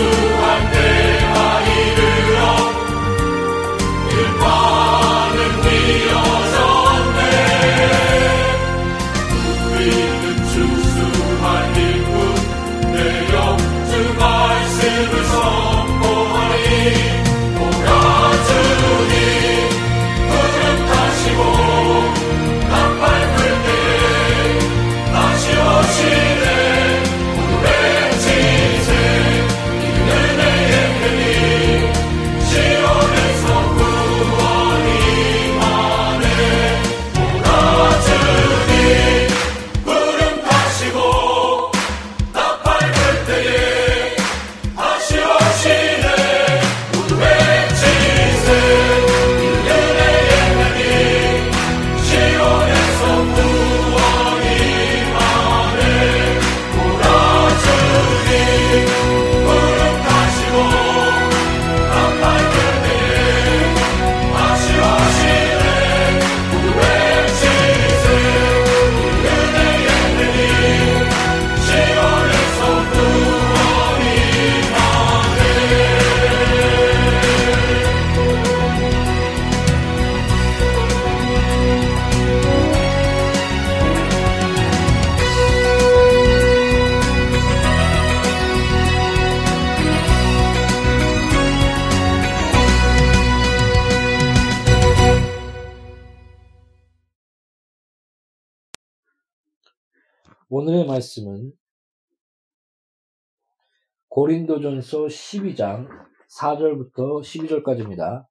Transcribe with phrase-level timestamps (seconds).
[0.00, 0.37] 오
[104.28, 105.88] 고린도전서 12장
[106.38, 108.26] 4절부터 12절까지입니다.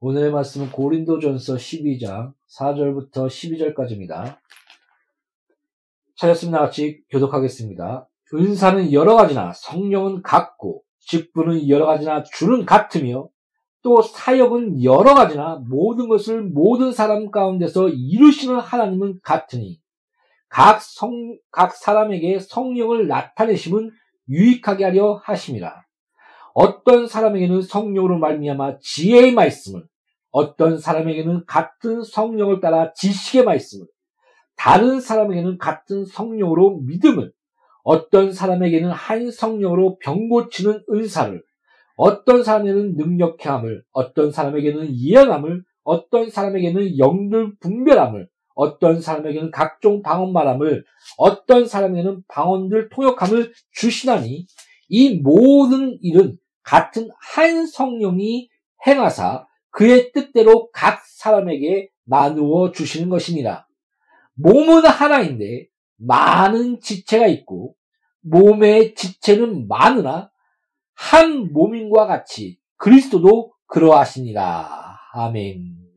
[0.00, 4.36] 오늘의 말씀은 고린도전서 12장 4절부터 12절까지입니다.
[6.16, 8.08] 찾았으면 같이 교독하겠습니다.
[8.34, 13.28] 은사는 여러 가지나 성령은 같고 직분은 여러 가지나 주는 같으며
[13.82, 19.80] 또 사역은 여러 가지나 모든 것을 모든 사람 가운데서 이루시는 하나님은 같으니
[20.48, 23.92] 각 성, 각 사람에게 성령을 나타내심은
[24.28, 25.84] 유익하게 하려 하심이라.
[26.54, 29.84] 어떤 사람에게는 성령으로 말미암아 지혜의 말씀을,
[30.30, 33.86] 어떤 사람에게는 같은 성령을 따라 지식의 말씀을,
[34.56, 37.32] 다른 사람에게는 같은 성령으로 믿음을,
[37.84, 41.42] 어떤 사람에게는 한 성령으로 병 고치는 은사를,
[41.96, 48.28] 어떤 사람에게는 능력해 함을, 어떤 사람에게는 예언함을, 어떤 사람에게는 영들 분별함을,
[48.58, 50.84] 어떤 사람에게는 각종 방언 말함을
[51.16, 54.46] 어떤 사람에게는 방언들 통역함을 주시나니
[54.88, 58.48] 이 모든 일은 같은 한 성령이
[58.84, 63.64] 행하사 그의 뜻대로 각 사람에게 나누어 주시는 것이니라.
[64.34, 67.76] 몸은 하나인데 많은 지체가 있고
[68.22, 70.32] 몸의 지체는 많으나
[70.94, 74.98] 한 몸인과 같이 그리스도도 그러하시니라.
[75.12, 75.87] 아멘.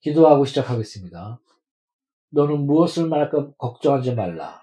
[0.00, 1.40] 기도하고 시작하겠습니다.
[2.30, 4.60] 너는 무엇을 말할까 걱정하지 말라.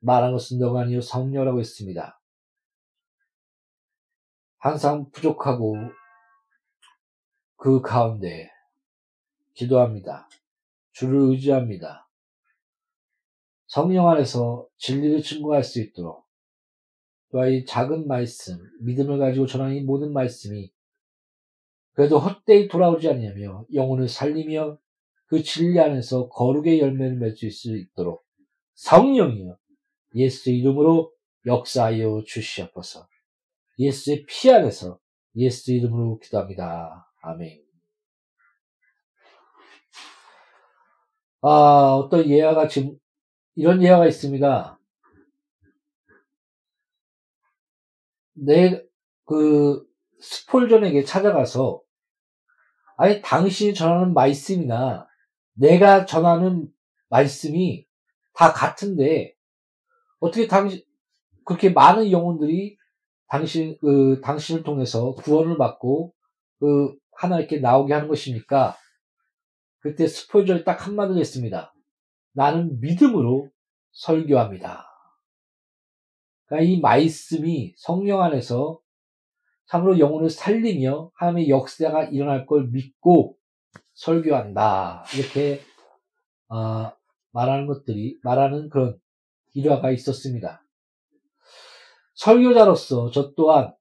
[0.00, 2.20] 말한 것은 너가 아니요 성녀라고 했습니다.
[4.58, 5.76] 항상 부족하고
[7.56, 8.50] 그 가운데
[9.54, 10.28] 기도합니다.
[10.92, 12.08] 주를 의지합니다.
[13.66, 16.26] 성령 안에서 진리를 증거할 수 있도록
[17.30, 20.72] 또한 이 작은 말씀, 믿음을 가지고 전하는 이 모든 말씀이
[21.92, 24.78] 그래도 헛되이 돌아오지 않냐며 영혼을 살리며
[25.26, 28.24] 그 진리 안에서 거룩의 열매를 맺을 수 있도록
[28.74, 29.56] 성령이여
[30.16, 31.12] 예수 이름으로
[31.46, 33.06] 역사하여 주시옵소서.
[33.78, 34.98] 예수의 피 안에서
[35.36, 37.10] 예수 이름으로 기도합니다.
[37.22, 37.62] 아멘.
[41.42, 42.98] 아, 어떤 예화가 지금,
[43.54, 44.78] 이런 예화가 있습니다.
[48.34, 48.82] 내,
[49.24, 49.86] 그,
[50.20, 51.80] 스폴전에게 찾아가서,
[52.96, 55.06] 아니, 당신이 전하는 말씀이나,
[55.54, 56.68] 내가 전하는
[57.08, 57.86] 말씀이
[58.34, 59.34] 다 같은데,
[60.18, 60.82] 어떻게 당신,
[61.44, 62.76] 그렇게 많은 영혼들이
[63.28, 66.12] 당신, 그, 당신을 통해서 구원을 받고,
[66.58, 68.76] 그, 하나 이렇게 나오게 하는 것입니까?
[69.80, 71.74] 그때 스포일러를 딱 한마디로 했습니다.
[72.32, 73.50] 나는 믿음으로
[73.92, 74.86] 설교합니다.
[76.46, 78.80] 그러니까 이 말씀이 성령 안에서
[79.70, 83.36] 참으로 영혼을 살리며 하나님의 역사가 일어날 걸 믿고
[83.94, 85.04] 설교한다.
[85.16, 85.60] 이렇게
[86.48, 86.90] 어,
[87.30, 88.98] 말하는 것들이 말하는 그런
[89.54, 90.64] 일화가 있었습니다.
[92.14, 93.72] 설교자로서 저 또한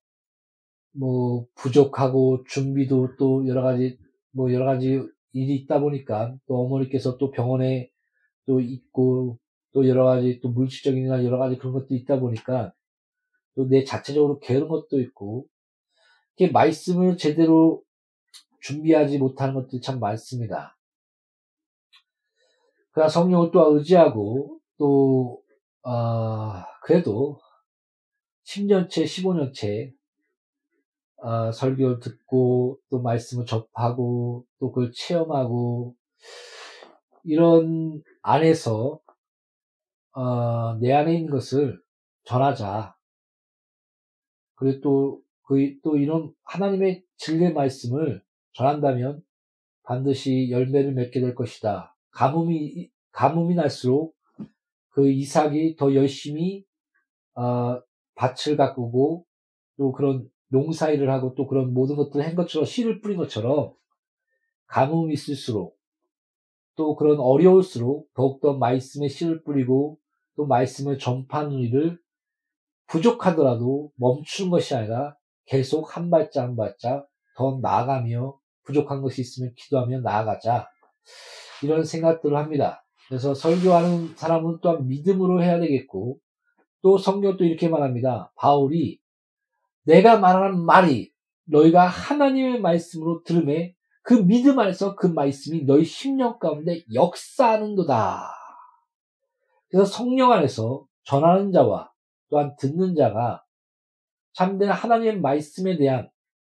[0.92, 3.98] 뭐 부족하고 준비도 또 여러 가지
[4.32, 5.02] 뭐 여러 가지
[5.34, 7.90] 일이 있다 보니까 또 어머니께서 또 병원에
[8.46, 9.40] 또 있고
[9.74, 12.74] 또 여러 가지 또 물질적인이나 여러 가지 그런 것도 있다 보니까
[13.56, 15.48] 또 내 자체적으로 게으른 것도 있고
[16.40, 17.84] 이렇게 말씀을 제대로
[18.62, 20.78] 준비하지 못하는 것들이 참 많습니다.
[22.92, 25.44] 그러나 성령을 또 의지하고 또
[25.84, 27.40] 어, 그래도
[28.46, 29.94] 10년째, 15년째
[31.18, 35.96] 어, 설교를 듣고 또 말씀을 접하고 또 그걸 체험하고
[37.26, 39.02] 이런 안에서
[40.14, 41.82] 어, 내 안에 있는 것을
[42.24, 42.96] 전하자.
[44.56, 48.22] 그리고 또, 그, 또 이런 하나님의 진리의 말씀을
[48.54, 49.24] 전한다면
[49.82, 51.98] 반드시 열매를 맺게 될 것이다.
[52.12, 54.16] 가뭄이, 가뭄이 날수록
[54.90, 56.66] 그 이삭이 더 열심히,
[57.34, 57.82] 어,
[58.14, 59.26] 밭을 가꾸고
[59.78, 63.74] 또 그런 농사일을 하고 또 그런 모든 것들을 한 것처럼 씨를 뿌린 것처럼
[64.68, 65.80] 가뭄이 있을수록
[66.76, 69.98] 또 그런 어려울수록 더욱더 말씀의 씨를 뿌리고
[70.36, 72.00] 또 말씀을 전파하는 일을
[72.86, 75.19] 부족하더라도 멈추는 것이 아니라
[75.50, 80.70] 계속 한 발짝 한 발짝 더 나아가며 부족한 것이 있으면 기도하며 나아가자.
[81.64, 82.86] 이런 생각들을 합니다.
[83.08, 86.20] 그래서 설교하는 사람은 또한 믿음으로 해야 되겠고
[86.84, 88.32] 또 성경도 이렇게 말합니다.
[88.36, 89.00] 바울이
[89.84, 91.12] 내가 말하는 말이
[91.46, 93.74] 너희가 하나님의 말씀으로 들음에
[94.04, 98.32] 그 믿음 안에서 그 말씀이 너희 심령 가운데 역사하는도다.
[99.70, 101.92] 그래서 성령 안에서 전하는 자와
[102.30, 103.44] 또한 듣는 자가
[104.34, 106.10] 참된 하나님의 말씀에 대한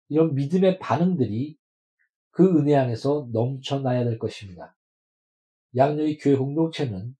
[0.08, 1.56] 이런 믿음의 반응들이
[2.30, 4.76] 그 은혜 안에서 넘쳐나야 될 것입니다.
[5.76, 7.14] 양녀의 교회 공동체는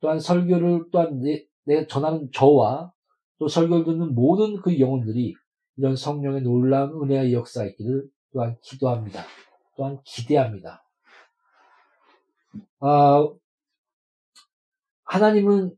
[0.00, 2.92] 또한 설교를 또한 내, 내가 전하는 저와
[3.38, 5.34] 또 설교를 듣는 모든 그 영혼들이
[5.76, 9.24] 이런 성령의 놀라운 은혜의 역사 있기를 또한 기도합니다.
[9.76, 10.84] 또한 기대합니다.
[12.80, 13.28] 아,
[15.04, 15.74] 하나님은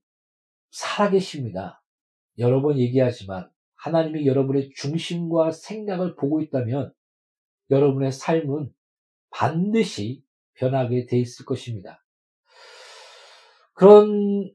[0.70, 1.82] 살아계십니다.
[2.38, 3.50] 여러 번 얘기하지만
[3.84, 6.90] 하나님이 여러분의 중심과 생각을 보고 있다면
[7.70, 8.72] 여러분의 삶은
[9.28, 10.22] 반드시
[10.54, 12.02] 변하게 돼 있을 것입니다.
[13.74, 14.50] 그런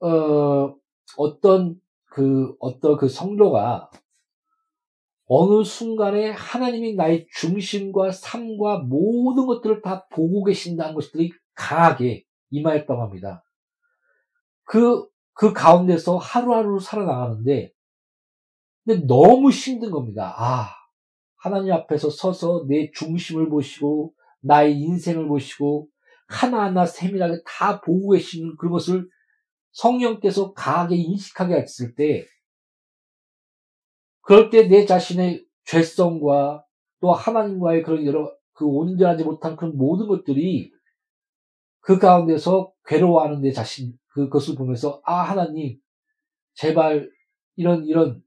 [0.00, 0.76] 어,
[1.16, 1.80] 어떤
[2.10, 3.90] 그 어떤 그 성도가
[5.24, 13.42] 어느 순간에 하나님이 나의 중심과 삶과 모든 것들을 다 보고 계신다는 것들이 강하게 임하였다고 합니다.
[14.64, 17.72] 그, 그 가운데서 하루하루 살아나가는데,
[18.86, 20.34] 근데 너무 힘든 겁니다.
[20.38, 20.68] 아,
[21.36, 25.88] 하나님 앞에서 서서 내 중심을 보시고, 나의 인생을 보시고,
[26.28, 29.08] 하나하나 세밀하게 다 보고 계시는 그것을
[29.72, 32.24] 성령께서 강하게 인식하게 했을 때,
[34.22, 36.64] 그럴 때 내 자신의 죄성과
[37.00, 40.72] 또 하나님과의 그런 여러 그 온전하지 못한 그런 모든 것들이
[41.80, 45.78] 그 가운데서 괴로워하는 내 자신 그것을 보면서 아 하나님
[46.54, 47.10] 제발
[47.56, 48.22] 이런 이런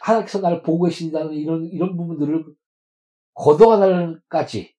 [0.00, 2.44] 하나님께서 나를 보고 계신다는 이런 이런 부분들을
[3.34, 4.74] 걷어가달까지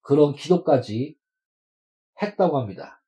[0.00, 1.16] 그런 기도까지
[2.20, 3.02] 했다고 합니다.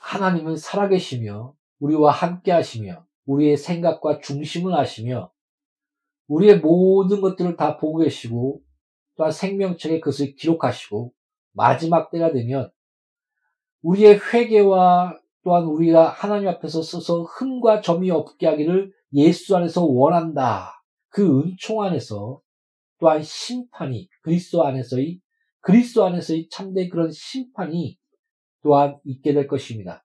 [0.00, 5.32] 하나님은 살아계시며 우리와 함께 하시며 우리의 생각과 중심을 아시며
[6.28, 8.62] 우리의 모든 것들을 다 보고 계시고
[9.16, 11.12] 또한 생명책에 그것을 기록하시고
[11.52, 12.70] 마지막 때가 되면
[13.82, 20.82] 우리의 회개와 또한 우리가 하나님 앞에서 서서 흠과 점이 없게 하기를 예수 안에서 원한다.
[21.08, 22.40] 그 은총 안에서
[22.98, 25.20] 또한 심판이 그리스도 안에서의
[25.60, 27.98] 그리스도 안에서의 참된 그런 심판이
[28.62, 30.04] 또한 있게 될 것입니다.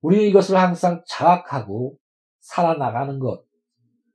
[0.00, 1.96] 우리는 이것을 항상 자각하고
[2.40, 3.44] 살아나가는 것,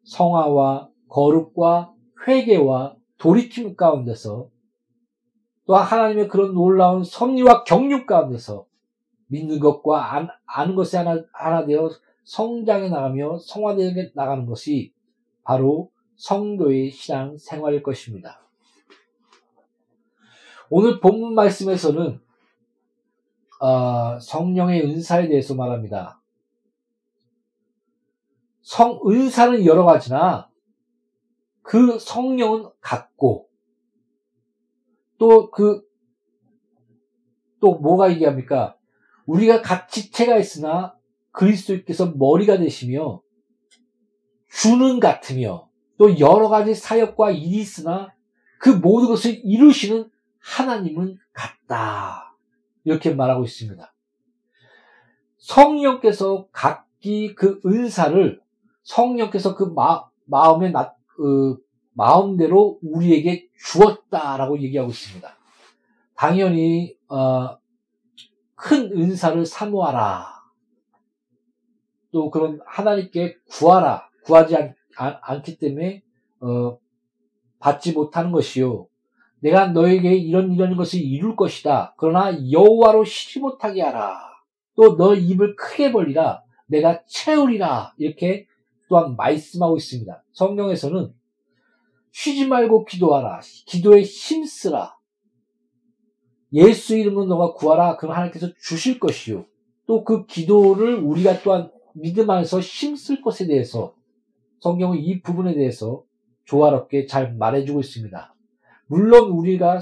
[0.03, 1.93] 성화와 거룩과
[2.27, 4.49] 회개와 돌이킴 가운데서
[5.65, 8.65] 또한 하나님의 그런 놀라운 섭리와 경륜 가운데서
[9.27, 11.89] 믿는 것과 안, 아는 것이 하나, 하나 되어
[12.23, 14.93] 성장해 나가며 성화되어 나가는 것이
[15.43, 18.41] 바로 성도의 신앙 생활일 것입니다.
[20.69, 22.19] 오늘 본문 말씀에서는
[23.59, 26.21] 어, 성령의 은사에 대해서 말합니다.
[28.61, 30.49] 성 은사는 여러 가지나
[31.61, 33.49] 그 성령은 같고
[35.17, 35.87] 또 그
[37.59, 38.76] 또 뭐가 얘기합니까?
[39.27, 40.95] 우리가 각 지체가 있으나
[41.31, 43.21] 그리스도께서 머리가 되시며
[44.49, 48.13] 주는 같으며 또 여러 가지 사역과 일이 있으나
[48.59, 52.35] 그 모든 것을 이루시는 하나님은 같다.
[52.83, 53.93] 이렇게 말하고 있습니다.
[55.37, 58.41] 성령께서 각기 그 은사를
[58.83, 61.57] 성령께서 그 마, 마음의 나, 그
[61.93, 65.37] 마음대로 우리에게 주었다라고 얘기하고 있습니다.
[66.15, 67.57] 당연히 어,
[68.57, 70.25] 큰 은사를 사모하라.
[72.11, 74.09] 또 그런 하나님께 구하라.
[74.25, 76.03] 구하지 않, 않 기 때문에
[76.41, 76.77] 어,
[77.59, 78.87] 받지 못하는 것이요.
[79.39, 81.93] 내가 너에게 이런 이런 것을 이룰 것이다.
[81.97, 84.19] 그러나 여호와로 쉬지 못하게 하라.
[84.75, 86.43] 또 너 입을 크게 벌리라.
[86.65, 87.93] 내가 채우리라.
[87.97, 88.47] 이렇게
[88.89, 90.23] 또한 말씀하고 있습니다.
[90.33, 91.13] 성경에서는
[92.11, 93.41] 쉬지 말고 기도하라.
[93.67, 94.96] 기도에 힘쓰라.
[96.53, 97.97] 예수 이름으로 너가 구하라.
[97.97, 99.45] 그럼 하나님께서 주실 것이요.
[99.85, 103.95] 또 그 기도를 우리가 또한 믿음 안에서 힘쓸 것에 대해서
[104.59, 106.03] 성경은 이 부분에 대해서
[106.45, 108.35] 조화롭게 잘 말해주고 있습니다.
[108.87, 109.79] 물론 우리가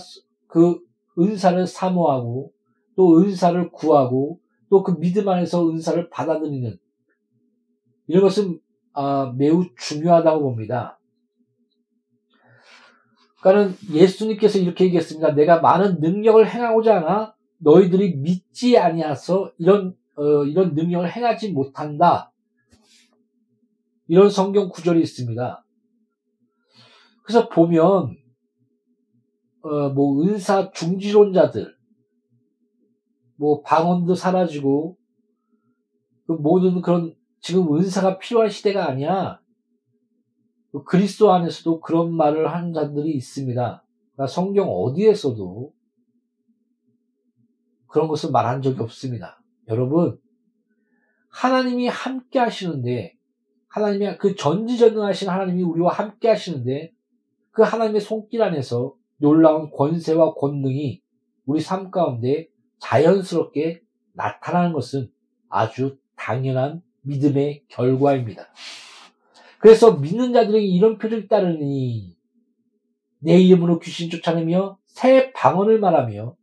[0.47, 0.79] 그
[1.17, 2.51] 은사를 사모하고
[2.95, 6.77] 또 은사를 구하고 또 그 믿음 안에서 은사를 받아들이는
[8.07, 8.59] 이런 것은
[8.93, 10.99] 아, 매우 중요하다고 봅니다.
[13.45, 15.35] 그러니까는 예수님께서 이렇게 얘기했습니다.
[15.35, 22.31] 내가 많은 능력을 행하고자 하나 너희들이 믿지 아니하서 이런 어, 이런 능력을 행하지 못한다.
[24.07, 25.63] 이런 성경 구절이 있습니다.
[27.23, 28.17] 그래서 보면
[29.61, 31.75] 어, 뭐 은사 중지론자들,
[33.35, 34.97] 뭐 방언도 사라지고
[36.25, 39.39] 그 모든 그런 지금 은사가 필요한 시대가 아니야.
[40.75, 43.85] 그 그리스도 안에서도 그런 말을 하는 자들이 있습니다.
[44.13, 45.71] 그러니까 성경 어디에서도
[47.87, 49.41] 그런 것을 말한 적이 없습니다.
[49.69, 50.19] 여러분,
[51.29, 53.13] 하나님이 함께 하시는데,
[53.69, 56.91] 하나님이 그 전지전능하신 하나님이 우리와 함께 하시는데,
[57.51, 61.01] 그 하나님의 손길 안에서 놀라운 권세와 권능이
[61.45, 65.09] 우리 삶 가운데 자연스럽게 나타나는 것은
[65.47, 68.47] 아주 당연한 믿음의 결과입니다.
[69.59, 72.15] 그래서 믿는 자들에게 이런 표를 따르니
[73.19, 76.35] 내 이름으로 귀신 쫓아내며 새 방언을 말하며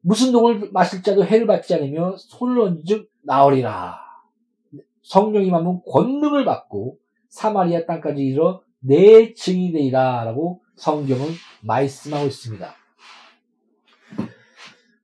[0.00, 3.98] 무슨 동을 마실 자도 해를 받지 않으며 손을 얹즉 나오리라.
[5.02, 6.98] 성령이 만면 권능을 받고
[7.28, 11.26] 사마리아 땅까지 이르러 내 증이 되리라 라고 성경은
[11.62, 12.74] 말씀하고 있습니다.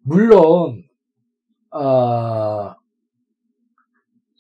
[0.03, 0.85] 물론
[1.71, 2.75] 어,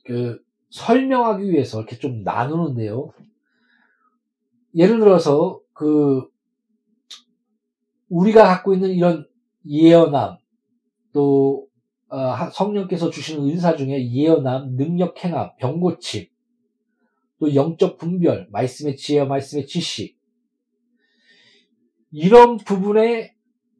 [0.05, 0.39] 그
[0.75, 3.13] 설명하기 위해서 이렇게 좀 나누는데요.
[4.75, 6.29] 예를 들어서 그
[8.09, 9.25] 우리가 갖고 있는 이런
[9.65, 10.37] 예언함
[11.13, 11.69] 또
[12.09, 16.27] 어, 성령께서 주시는 은사 중에 예언함, 능력 행함, 병고침,
[17.39, 20.19] 또 영적 분별, 말씀의 지혜와 말씀의 지식
[22.11, 23.33] 이런 부분에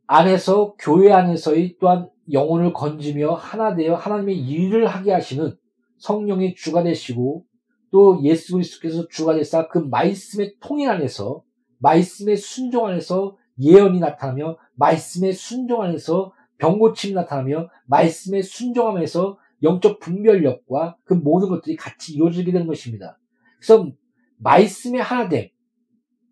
[0.07, 5.57] 안에서 교회 안에서의 또한 영혼을 건지며 하나 되어 하나님의 일을 하게 하시는
[6.05, 7.45] 성령의 주가 되시고
[7.91, 11.43] 또 예수 그리스도께서 주가 되사 그 말씀의 통일 안에서
[11.79, 21.15] 말씀의 순종 안에서 예언이 나타나며 말씀의 순종 안에서 병고침이 나타나며 말씀의 순종함에서 영적 분별력과 그
[21.15, 23.19] 모든 것들이 같이 이루어지게 되는 것입니다.
[23.59, 23.91] 그래서
[24.39, 25.49] 말씀의 하나됨,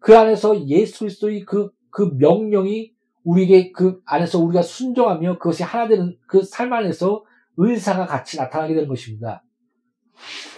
[0.00, 2.92] 그 안에서 예수 그리스도의 그, 그 명령이
[3.24, 7.24] 우리에게 그 안에서 우리가 순종하며 그것이 하나 되는 그 삶 안에서
[7.58, 9.42] 은사가 같이 나타나게 되는 것입니다.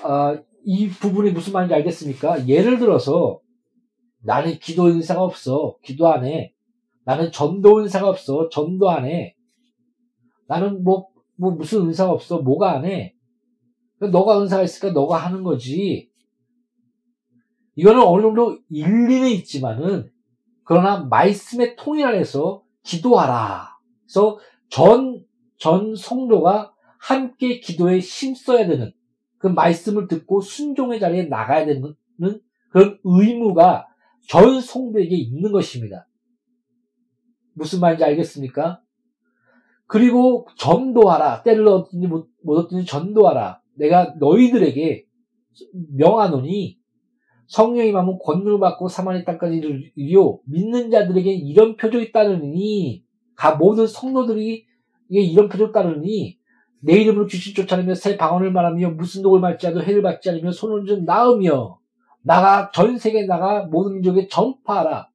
[0.03, 2.49] 어, 이 부분이 무슨 말인지 알겠습니까?
[2.49, 3.41] 예를 들어서
[4.21, 5.77] 나는 기도 은사가 없어.
[5.83, 6.55] 기도 안 해.
[7.05, 8.49] 나는 전도 은사가 없어.
[8.49, 9.37] 전도 안 해.
[10.47, 12.39] 나는 뭐, 뭐 무슨 은사가 없어.
[12.39, 13.15] 뭐가 안 해.
[14.01, 16.11] 너가 은사가 있으니까 너가 하는 거지.
[17.77, 20.11] 이거는 어느 정도 일리는 있지만은
[20.65, 23.77] 그러나 말씀의 통일 안에서 기도하라.
[24.03, 24.39] 그래서
[24.71, 25.25] 전,
[25.59, 28.93] 전 성도가 함께 기도에 힘써야 되는
[29.45, 31.95] 그 말씀을 듣고 순종의 자리에 나가야 되는
[32.71, 33.87] 그런 의무가
[34.27, 36.09] 전 성도에게 있는 것입니다.
[37.53, 38.81] 무슨 말인지 알겠습니까?
[39.87, 41.43] 그리고 전도하라.
[41.43, 43.61] 때를 얻든지 못 얻든지 전도하라.
[43.75, 45.05] 내가 너희들에게
[45.93, 46.79] 명하노니
[47.47, 49.59] 성령이 마음은 권능을 받고 사마리 땅까지
[49.95, 53.05] 이르요 믿는 자들에게 이런 표적이 따르니
[53.37, 54.65] 가 모든 성도들이
[55.11, 56.39] 이런 표적 따르니
[56.85, 60.85] 내 이름으로 귀신 쫓아내며 새 방언을 말하며 무슨 독을 말지 않도 해를 받지 않으며 손을
[60.85, 61.79] 좀 나으며
[62.21, 65.09] 나가 전 세계에 나가 모든 민족에 전파하라.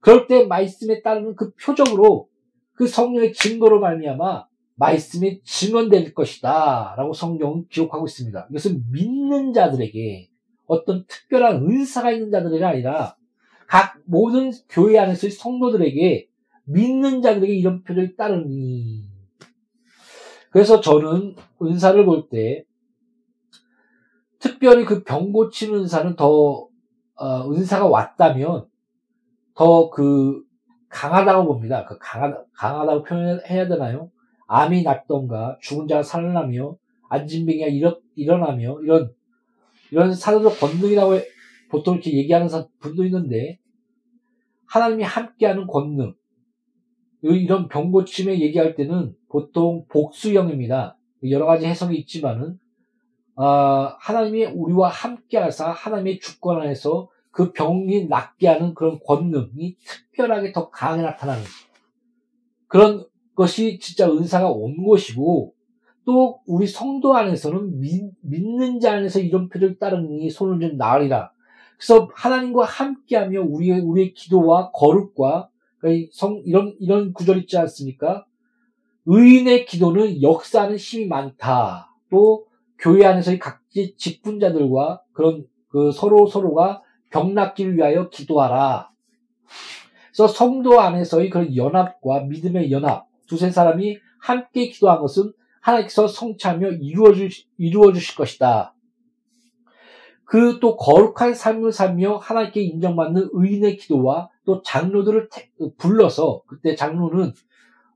[0.00, 2.28] 그럴 때 말씀에 따르는 그 표적으로
[2.74, 6.94] 그 성령의 증거로 말미암아 말씀이 증언될 것이다.
[6.96, 8.48] 라고 성경은 기록하고 있습니다.
[8.50, 10.28] 이것은 믿는 자들에게
[10.66, 13.16] 어떤 특별한 은사가 있는 자들이 아니라
[13.68, 16.26] 각 모든 교회 안에서의 성도들에게
[16.64, 19.13] 믿는 자들에게 이런 표적이 따르니.
[20.54, 22.64] 그래서 저는 은사를 볼 때
[24.38, 26.68] 특별히 그 병 고치는 은사는 더
[27.16, 28.66] 어, 은사가 왔다면
[29.54, 30.44] 더 그
[30.90, 31.84] 강하다고 봅니다.
[31.84, 34.12] 그 강하다, 강하다고 표현해야 되나요?
[34.46, 36.76] 암이 낫던가 죽은 자가 살아나며
[37.08, 39.12] 안진병이 일어, 일어나며 이런
[39.90, 41.14] 이런 사도적 권능이라고
[41.68, 42.46] 보통 이렇게 얘기하는
[42.78, 43.58] 분도 있는데
[44.68, 46.14] 하나님이 함께하는 권능
[47.32, 50.98] 이런 병고침에 얘기할 때는 보통 복수형입니다.
[51.30, 52.58] 여러 가지 해석이 있지만은
[53.36, 60.52] 어, 하나님이 우리와 함께 하사 하나님의 주권 안에서 그 병이 낫게 하는 그런 권능이 특별하게
[60.52, 61.42] 더 강하게 나타나는
[62.68, 65.54] 그런 것이 진짜 은사가 온 것이고
[66.04, 71.32] 또 우리 성도 안에서는 믿, 는자 안에서 이런 표를 따르니 손을 좀 나으리라.
[71.76, 75.48] 그래서 하나님과 함께하며 우리의 우리의 기도와 거룩과
[75.84, 78.24] 그러니까 성 이런 이런 구절 있지 않습니까?
[79.04, 81.90] 의인의 기도는 역사하는 힘이 많다.
[82.10, 82.46] 또
[82.78, 88.90] 교회 안에서의 각지 직분자들과 그런 그 서로 서로가 병 낫기를 위하여 기도하라.
[90.06, 97.12] 그래서 성도 안에서의 그런 연합과 믿음의 연합, 두세 사람이 함께 기도한 것은 하나님께서 성취하며 이루어
[97.12, 98.73] 주실, 이루어 주실 것이다.
[100.24, 107.32] 그 또 거룩한 삶을 살며 하나님께 인정받는 의인의 기도와 또 장로들을 태, 불러서 그때 장로는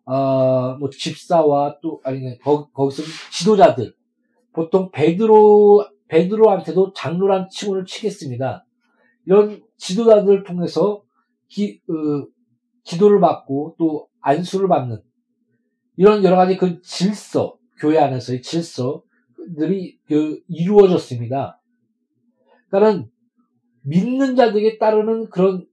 [0.05, 3.95] 어뭐 집사와 또 아니 거, 거기서 지도자들
[4.53, 8.65] 보통 베드로 베드로한테도 장로란 칭호를 치겠습니다.
[9.27, 11.03] 이런 지도자들을 통해서
[11.49, 12.27] 기, 어,
[12.85, 15.03] 기도를 받고 또 안수를 받는
[15.97, 21.58] 이런 여러 가지 그 질서, 교회 안에서의 질서들이 그 이루어졌습니다.
[22.71, 23.11] 그러니까는
[23.83, 25.67] 믿는 자들에게 따르는 그런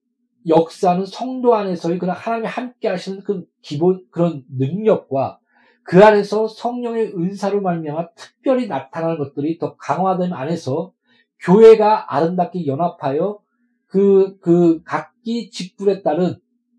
[0.47, 5.39] 역사는 성도 안에서의 그런 하나님이 함께 하시는 그 기본 그런 능력과
[5.84, 10.93] 그 안에서 성령의 은사로 말미암아 특별히 나타나는 것들이 더 강화됨 안에서
[11.39, 13.39] 교회가 아름답게 연합하여
[13.88, 16.36] 그, 그 각기 직분에 따른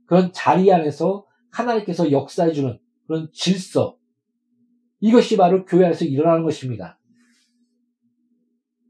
[0.07, 3.97] 그런 자리 안에서 하나님께서 역사해주는 그런 질서.
[5.01, 6.96] 이것이 바로 교회 안에서 일어나는 것입니다.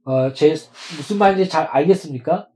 [0.06, 0.50] 어, 제,
[0.96, 2.48] 무슨 말인지 잘 알겠습니까?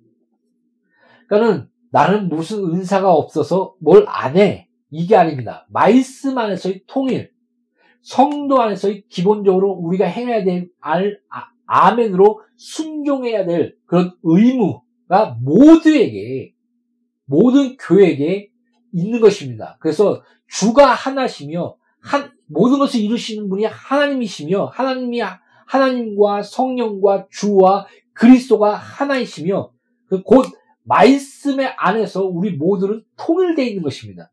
[1.29, 4.69] 그러니까는 나는 무슨 은사가 없어서 뭘 안 해.
[4.93, 5.67] 이게 아닙니다.
[5.69, 7.33] 말씀 안에서의 통일,
[8.03, 16.55] 성도 안에서의 기본적으로 우리가 행해야 될 알, 아, 아멘으로 순종해야 될 그런 의무가 모두에게,
[17.25, 18.51] 모든 교회에게
[18.93, 19.77] 있는 것입니다.
[19.81, 25.21] 그래서 주가 하나시며 한, 모든 것을 이루시는 분이 하나님이시며 하나님이
[25.71, 29.71] 하나님과 성령과 주와 그리스도가 하나이시며
[30.07, 30.47] 그곧
[30.83, 34.33] 말씀의 안에서 우리 모두는 통일되어 있는 것입니다.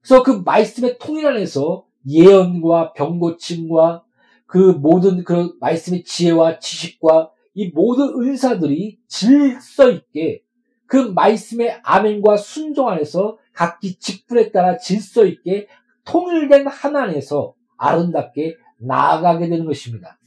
[0.00, 4.02] 그래서 그 말씀의 통일 안에서 예언과 병고침과
[4.46, 10.42] 그 모든 그 말씀의 지혜와 지식과 이 모든 은사들이 질서 있게
[10.86, 15.68] 그 말씀의 아멘과 순종 안에서 각기 직분에 따라 질서 있게
[16.04, 20.18] 통일된 하나님에서 아름답게 나아가게 되는 것입니다.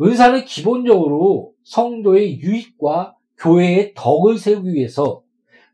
[0.00, 5.22] 은사는 기본적으로 성도의 유익과 교회의 덕을 세우기 위해서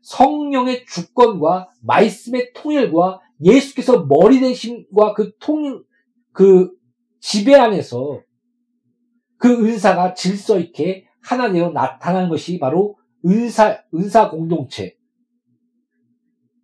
[0.01, 5.83] 성령의 주권과 말씀의 통일과 예수께서 머리 대신과 그 통일,
[6.31, 6.71] 그
[7.19, 8.21] 지배 안에서
[9.37, 14.95] 그 은사가 질서 있게 하나 되어 나타나는 것이 바로 은사, 은사 공동체.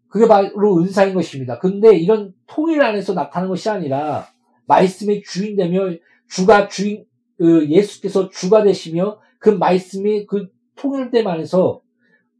[0.09, 1.59] 그게 바로 은사인 것입니다.
[1.59, 4.27] 근데 이런 통일 안에서 나타나는 것이 아니라
[4.65, 5.81] 말씀의 주인 되며
[6.27, 7.05] 주가 주인,
[7.37, 11.81] 그 예수께서 주가 되시며 그 말씀이 그 통일됨 안에서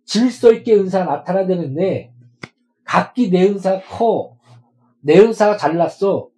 [0.06, 2.14] 질서 있게 은사가 나타나야 되는데
[2.84, 4.38] 각기 내 은사가 커.
[5.02, 6.30] 내 은사가 잘났어.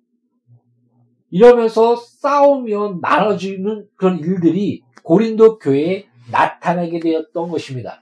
[1.29, 8.01] 이러면서 싸우며 나눠지는 그런 일들이 고린도 교회에 나타나게 되었던 것입니다.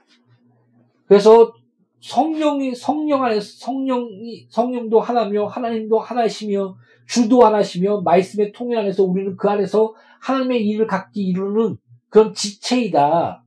[1.06, 1.54] 그래서
[2.00, 9.48] 성령이 성령 안에서 성령이 성령도 하나며 하나님도 하나시며 주도 하나시며 말씀의 통일 안에서 우리는 그
[9.48, 11.76] 안에서 하나님의 일을 각기 이루는
[12.08, 13.42] 그런 지체이다.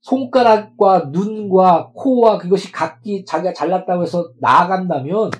[0.00, 5.30] 손가락과 눈과 코와 그것이 각기 자기가 잘났다고 해서 나아간다면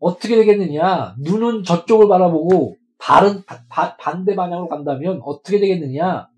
[0.00, 1.14] 어떻게 되겠느냐?
[1.20, 6.28] 눈은 저쪽을 바라보고 발은 바, 반대 방향으로 간다면 어떻게 되겠느냐?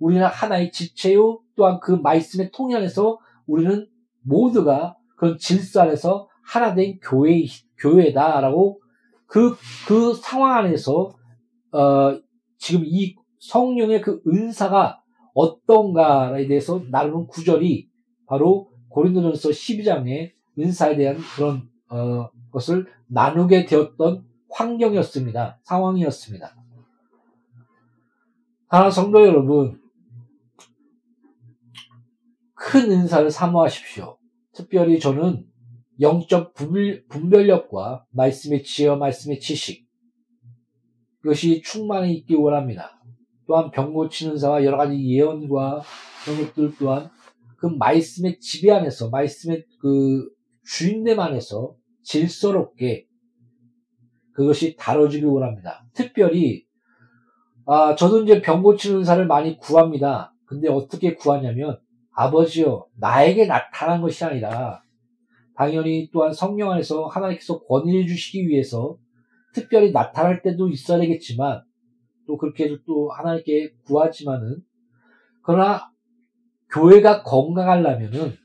[0.00, 3.86] 우리는 하나의 지체요 또한 그 말씀의 통일 안에서 우리는
[4.22, 7.44] 모두가 그런 질서 안에서 하나 된 교회
[7.78, 8.80] 교회다라고
[9.26, 11.14] 그그 그 상황 안에서
[11.72, 12.20] 어
[12.58, 15.02] 지금 이 성령의 그 은사가
[15.34, 17.88] 어떤가에 대해서 나누는 구절이
[18.26, 25.60] 바로 고린도전서 12장의 은사에 대한 그런 어, 것을 나누게 되었던 환경이었습니다.
[25.62, 26.54] 상황이었습니다.
[28.68, 29.81] 하나 성도 여러분,
[32.72, 34.16] 큰 은사를 사모하십시오.
[34.54, 35.44] 특별히 저는
[36.00, 39.86] 영적 분별력과 말씀의 지혜, 말씀의 지식,
[41.22, 42.98] 이것이 충만히 있기 원합니다.
[43.46, 45.82] 또한 병 고치는 사와 여러 가지 예언과
[46.24, 47.10] 그런 것들 또한
[47.58, 50.30] 그 말씀의 지배 안에서 말씀의 그
[50.64, 53.06] 주인됨 안에서 질서롭게
[54.32, 55.84] 그것이 다뤄지길 원합니다.
[55.92, 56.64] 특별히
[57.66, 60.32] 아 저도 이제 병 고치는 사를 많이 구합니다.
[60.46, 61.78] 근데 어떻게 구하냐면
[62.14, 64.82] 아버지요 나에게 나타난 것이 아니라
[65.56, 68.96] 당연히 또한 성령 안에서 하나님께서 권위를 주시기 위해서
[69.52, 71.62] 특별히 나타날 때도 있어야 되겠지만
[72.26, 74.62] 또 그렇게 또 하나님께 구하지만은
[75.42, 75.90] 그러나
[76.70, 78.36] 교회가 건강하려면은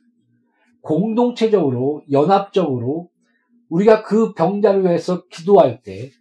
[0.81, 3.09] 공동체적으로 연합적으로
[3.69, 6.11] 우리가 그 병자를 위해서 기도할 때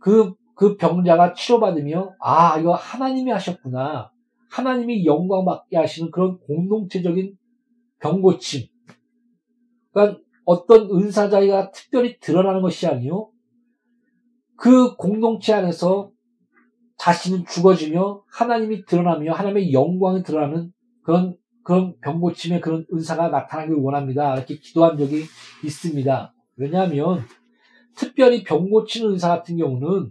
[0.00, 4.10] 그, 그 병자가 치료받으며 아, 이거 하나님이 하셨구나.
[4.50, 7.36] 하나님이 영광 받게 하시는 그런 공동체적인
[8.00, 8.66] 병고침.
[9.92, 13.30] 그러니까 어떤 은사자가 특별히 드러나는 것이 아니요.
[14.56, 16.10] 그 공동체 안에서
[16.96, 24.34] 자신은 죽어지며 하나님이 드러나며 하나님의 영광이 드러나는 그런 그런 병고침의 그런 은사가 나타나길 원합니다.
[24.34, 25.24] 이렇게 기도한 적이
[25.62, 26.34] 있습니다.
[26.56, 27.22] 왜냐하면
[27.94, 30.10] 특별히 병 고치는 은사 같은 경우는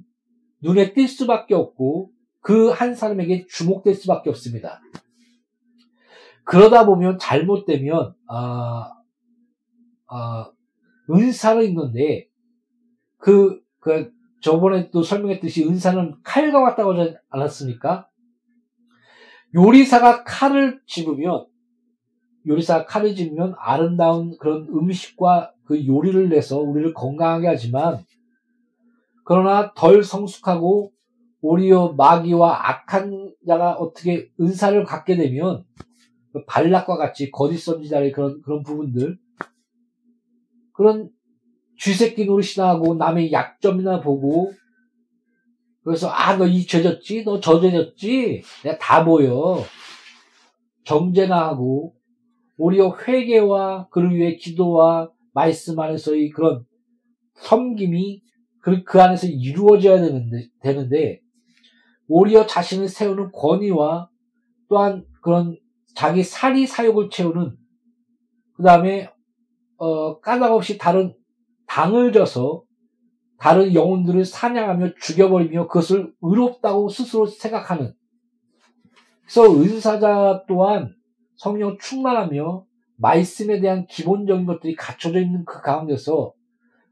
[0.61, 2.11] 눈에 띌 수밖에 없고
[2.47, 4.79] 그 한 사람에게 주목될 수밖에 없습니다.
[6.45, 8.93] 그러다 보면 잘못되면 아,
[10.07, 10.51] 아,
[11.09, 12.29] 은사를 읽는데
[13.17, 18.07] 그, 그 저번에 또 설명했듯이 은사는 칼과 같다고 하지 않았습니까?
[19.53, 21.47] 요리사가 칼을 집으면
[22.47, 28.05] 요리사가 칼을 집으면 아름다운 그런 음식과 그 요리를 내서 우리를 건강하게 하지만
[29.25, 30.93] 그러나 덜 성숙하고
[31.41, 35.63] 오히려 마귀와 악한 자가 어떻게 은사를 갖게 되면
[36.33, 39.17] 그 발락과 같이 거짓 선지자의 그런 그런 부분들
[40.73, 41.09] 그런
[41.79, 44.51] 쥐새끼 노릇이나 하고 남의 약점이나 보고
[45.83, 47.23] 그래서 아 너 이 죄졌지?
[47.23, 48.41] 너 저 죄졌지?
[48.63, 49.63] 내가 다 보여.
[50.85, 51.95] 정죄나 하고
[52.57, 56.65] 오히려 회개와 그를 위해 기도와 말씀 안에서의 그런
[57.35, 58.21] 섬김이
[58.61, 61.21] 그, 그 안에서 이루어져야 되는데, 되는데
[62.07, 64.09] 오히려 자신을 세우는 권위와
[64.69, 65.57] 또한 그런
[65.95, 67.57] 자기 사리 사욕을 채우는
[68.55, 69.09] 그 다음에
[69.77, 71.13] 어, 까닭없이 다른
[71.67, 72.63] 당을 져서
[73.37, 77.93] 다른 영혼들을 사냥하며 죽여버리며 그것을 의롭다고 스스로 생각하는
[79.21, 80.95] 그래서 은사자 또한
[81.35, 82.65] 성령 충만하며
[82.95, 86.33] 말씀에 대한 기본적인 것들이 갖춰져 있는 그 가운데서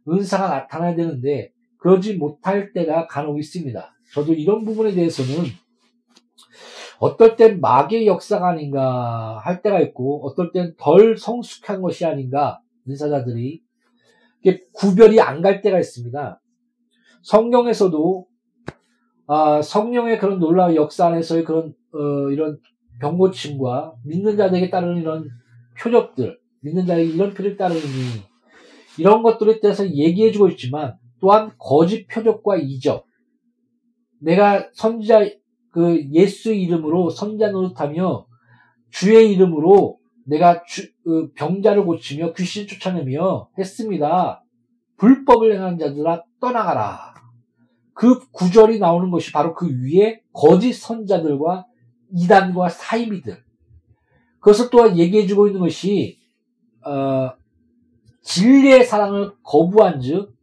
[0.08, 3.95] 은사가 나타나야 되는데 그러지 못할 때가 간혹 있습니다.
[4.16, 5.44] 저도 이런 부분에 대해서는
[7.00, 13.62] 어떨 땐 마귀의 역사가 아닌가 할 때가 있고 어떨 땐 덜 성숙한 것이 아닌가 은사자들이
[14.74, 16.40] 구별이 안 갈 때가 있습니다.
[17.24, 18.28] 성경에서도
[19.28, 22.60] 아, 성령의 그런 놀라운 역사 안에서의 그런 어, 이런
[23.02, 25.28] 병고침과 믿는 자들에게 따르는 이런
[25.78, 27.82] 표적들, 믿는 자에게 이런 표적 따르니
[28.98, 33.08] 이런 것들에 대해서 얘기해주고 있지만 또한 거짓 표적과 이적,
[34.20, 35.30] 내가 선지자
[35.72, 38.26] 그 예수 이름으로 선지자 노릇하며
[38.90, 44.44] 주의 이름으로 내가 주, 그 병자를 고치며 귀신 쫓아내며 했습니다.
[44.98, 47.14] 불법을 행하는 자들아 떠나가라.
[47.94, 51.66] 그 구절이 나오는 것이 바로 그 위에 거짓 선자들과
[52.12, 53.44] 이단과 사이비들.
[54.40, 56.20] 그것을 또한 얘기해주고 있는 것이
[56.86, 57.32] 어,
[58.22, 60.36] 진리의 사랑을 거부한 즉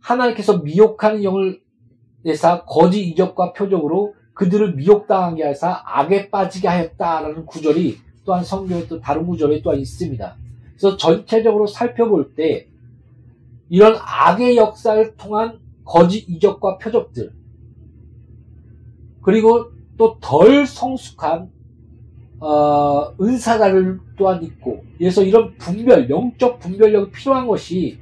[0.00, 1.60] 하나님께서 미혹하는 영을
[2.28, 9.26] 내사 거짓 이적과 표적으로 그들을 미혹당하게 하사 악에 빠지게 하였다라는 구절이 또한 성경에 또 다른
[9.26, 10.36] 구절에 또한 있습니다.
[10.70, 12.68] 그래서 전체적으로 살펴볼 때
[13.70, 17.32] 이런 악의 역사를 통한 거짓 이적과 표적들
[19.22, 21.50] 그리고 또 덜 성숙한
[22.40, 27.98] 어, 은사자를 또한 있고 그래서 이런 분별 영적 분별력이 필요한 것이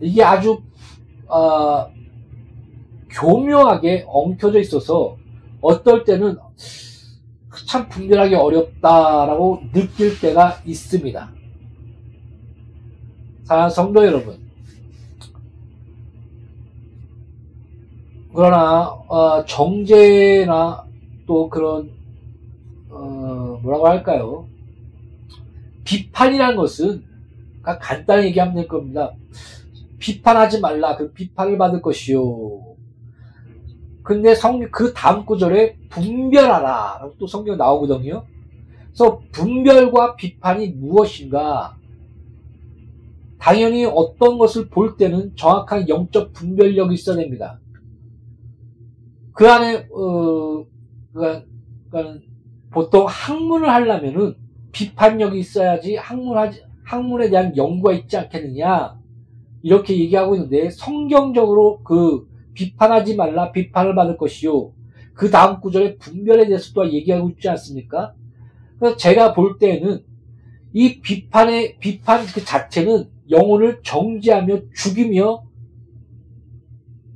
[0.00, 0.62] 이게 아주
[1.28, 1.86] 어,
[3.10, 5.16] 교묘하게 엉켜져 있어서
[5.60, 6.38] 어떨 때는
[7.66, 11.30] 참 분별하기 어렵다라고 느낄 때가 있습니다.
[13.44, 14.38] 사랑하는 성도 여러분.
[18.32, 20.84] 그러나 어, 정제나
[21.26, 21.90] 또 그런
[22.88, 24.46] 어, 뭐라고 할까요?
[25.84, 27.04] 비판이라는 것은
[27.62, 29.12] 간단히 얘기하면 될 겁니다.
[29.98, 30.96] 비판하지 말라.
[30.96, 32.69] 그 비판을 받을 것이요.
[34.02, 37.10] 근데 성, 그 다음 구절에 분별하라.
[37.18, 38.24] 또 성경 나오거든요.
[38.86, 41.76] 그래서 분별과 비판이 무엇인가?
[43.38, 47.58] 당연히 어떤 것을 볼 때는 정확한 영적 분별력이 있어야 됩니다.
[49.32, 50.66] 그 안에, 어,
[51.12, 51.46] 그러니까,
[51.90, 52.24] 그러니까
[52.70, 54.34] 보통 학문을 하려면은
[54.72, 58.98] 비판력이 있어야지 학문하지, 학문에 대한 연구가 있지 않겠느냐.
[59.62, 62.29] 이렇게 얘기하고 있는데 성경적으로 그
[62.60, 64.72] 비판하지 말라 비판을 받을 것이요.
[65.14, 68.14] 그 다음 구절에 분별에 대해서 또 얘기하고 있지 않습니까?
[68.78, 70.04] 그래서 제가 볼 때는
[70.74, 75.44] 이 비판의 비판 그 자체는 영혼을 정지하며 죽이며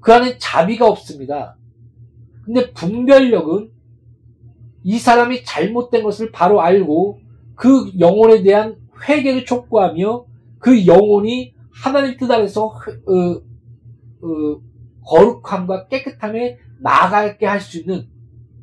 [0.01, 1.59] 그 안에 자비가 없습니다.
[2.43, 3.71] 근데 분별력은
[4.83, 7.21] 이 사람이 잘못된 것을 바로 알고
[7.55, 8.77] 그 영혼에 대한
[9.07, 10.25] 회개를 촉구하며
[10.59, 13.35] 그 영혼이 하나님 뜻 안에서 어,
[14.27, 14.61] 어,
[15.05, 18.09] 거룩함과 깨끗함에 나아가게 할 수 있는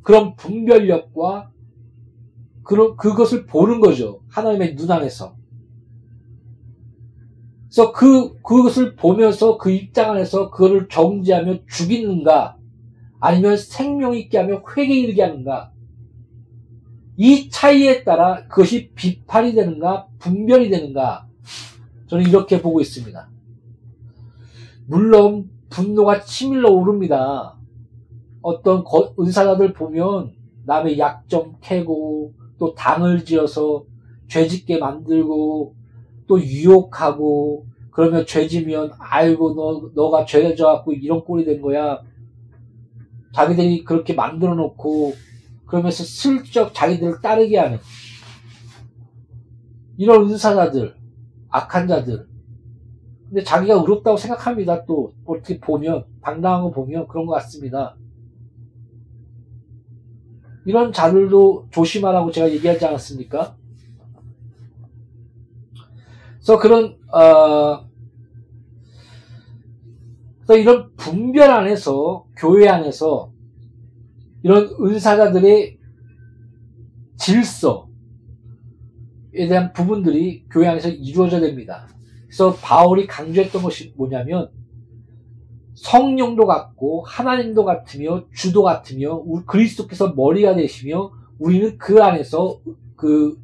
[0.02, 1.52] 그런 분별력과
[2.64, 4.22] 그런 그것을 보는 거죠.
[4.30, 5.36] 하나님의 눈 안에서.
[7.66, 12.58] 그래서 그 그것을 보면서 그 입장 안에서 그거를 정지하며 죽이는가
[13.20, 15.72] 아니면 생명 있게 하며 회개 이르게 하는가
[17.18, 21.28] 이 차이에 따라 그것이 비판이 되는가 분별이 되는가
[22.08, 23.30] 저는 이렇게 보고 있습니다.
[24.88, 27.58] 물론 분노가 치밀러 오릅니다.
[28.42, 28.84] 어떤
[29.20, 30.34] 은사자들 보면
[30.66, 33.86] 남의 약점 캐고 또 당을 지어서
[34.28, 35.76] 죄짓게 만들고
[36.28, 42.02] 또 유혹하고 그러면 죄지면 아이고 너 너가 죄져 갖고 이런 꼴이 된 거야.
[43.34, 45.14] 자기들이 그렇게 만들어 놓고
[45.66, 47.80] 그러면서 슬쩍 자기들을 따르게 하는
[49.98, 50.96] 이런 은사자들,
[51.50, 52.28] 악한 자들,
[53.32, 54.84] 근데 자기가 의롭다고 생각합니다.
[54.84, 57.96] 또 어떻게 보면 당당한 거 보면 그런 것 같습니다.
[60.66, 63.56] 이런 자들도 조심하라고 제가 얘기하지 않았습니까?
[66.34, 67.88] 그래서 그런 어,
[70.42, 73.32] 그래서 이런 분별 안에서 교회 안에서
[74.44, 75.80] 이런 은사자들의
[77.16, 77.86] 질서에
[79.48, 81.88] 대한 부분들이 교회 안에서 이루어져야 됩니다.
[82.32, 84.50] 그래서 바울이 강조했던 것이 뭐냐면
[85.74, 92.62] 성령도 같고 하나님도 같으며 주도 같으며 그리스도께서 머리가 되시며 우리는 그 안에서
[92.96, 93.38] 그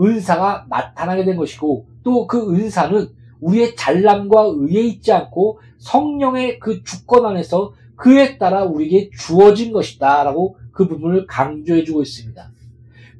[0.00, 3.08] 은사가 나타나게 된 것이고 또 그 은사는
[3.40, 10.88] 우리의 잘남과 의에 있지 않고 성령의 그 주권 안에서 그에 따라 우리에게 주어진 것이다라고 그
[10.88, 12.50] 부분을 강조해 주고 있습니다.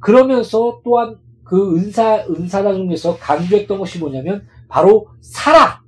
[0.01, 5.81] 그러면서 또한 그 은사 은사자 중에서 강조했던 것이 뭐냐면 바로 사랑.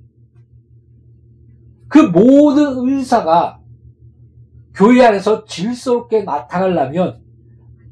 [1.87, 3.59] 그 모든 은사가
[4.73, 7.21] 교회 안에서 질서롭게 나타나려면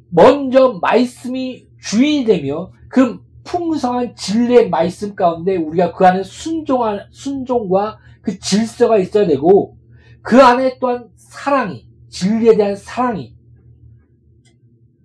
[0.10, 8.40] 먼저 말씀이 주인이 되며 그 풍성한 진리의 말씀 가운데 우리가 그 안에 순종한 순종과 그
[8.40, 9.78] 질서가 있어야 되고
[10.22, 13.36] 그 안에 또한 사랑이 진리에 대한 사랑이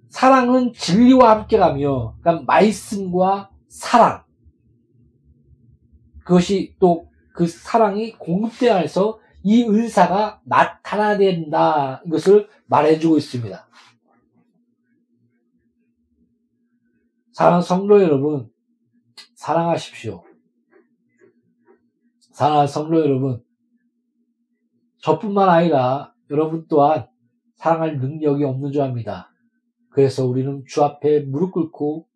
[0.08, 4.22] 사랑은 진리와 함께 가며 그러니까 말씀과 사랑
[6.24, 12.02] 그것이 또 그 사랑이 공급되어 안에서 이 은사가 나타나야 된다.
[12.06, 13.68] 이것을 말해주고 있습니다.
[17.32, 18.50] 사랑하는 성도 여러분,
[19.35, 20.22] 사랑하십시오.
[22.32, 23.42] 사랑하는 성도 여러분,
[24.98, 27.08] 저뿐만 아니라 여러분 또한
[27.56, 29.32] 사랑할 능력이 없는 줄 압니다.
[29.90, 32.06] 그래서 우리는 주 앞에 무릎 꿇고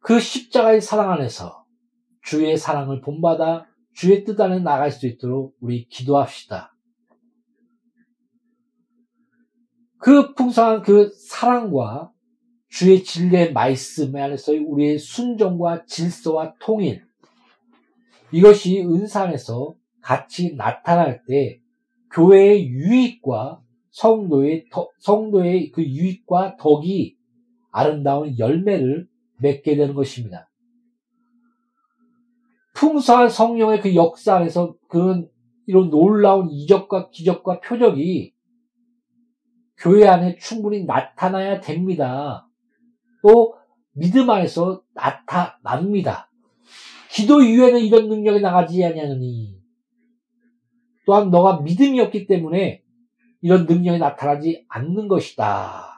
[0.00, 1.57] 그 십자가의 사랑 안에서
[2.28, 6.74] 주의 사랑을 본받아 주의 뜻 안에 나갈 수 있도록 우리 기도합시다.
[9.96, 12.12] 그 풍성한 그 사랑과
[12.68, 17.02] 주의 진리의 말씀 안에서의 우리의 순종과 질서와 통일
[18.30, 21.60] 이것이 은사 안에서 같이 나타날 때
[22.12, 24.66] 교회의 유익과 성도의
[24.98, 27.16] 성도의 그 유익과 덕이
[27.70, 29.08] 아름다운 열매를
[29.40, 30.47] 맺게 되는 것입니다.
[32.78, 35.28] 풍성한 성령의 그 역사 안에서 그런
[35.66, 38.34] 이런 놀라운 이적과 기적과 표적이
[39.76, 42.48] 교회 안에 충분히 나타나야 됩니다.
[43.22, 43.56] 또
[43.92, 46.30] 믿음 안에서 나타납니다.
[47.10, 49.58] 기도 이후에는 이런 능력이 나가지 아니하느니
[51.04, 52.82] 또한 너가 믿음이 없기 때문에
[53.40, 55.94] 이런 능력이 나타나지 않는 것이다.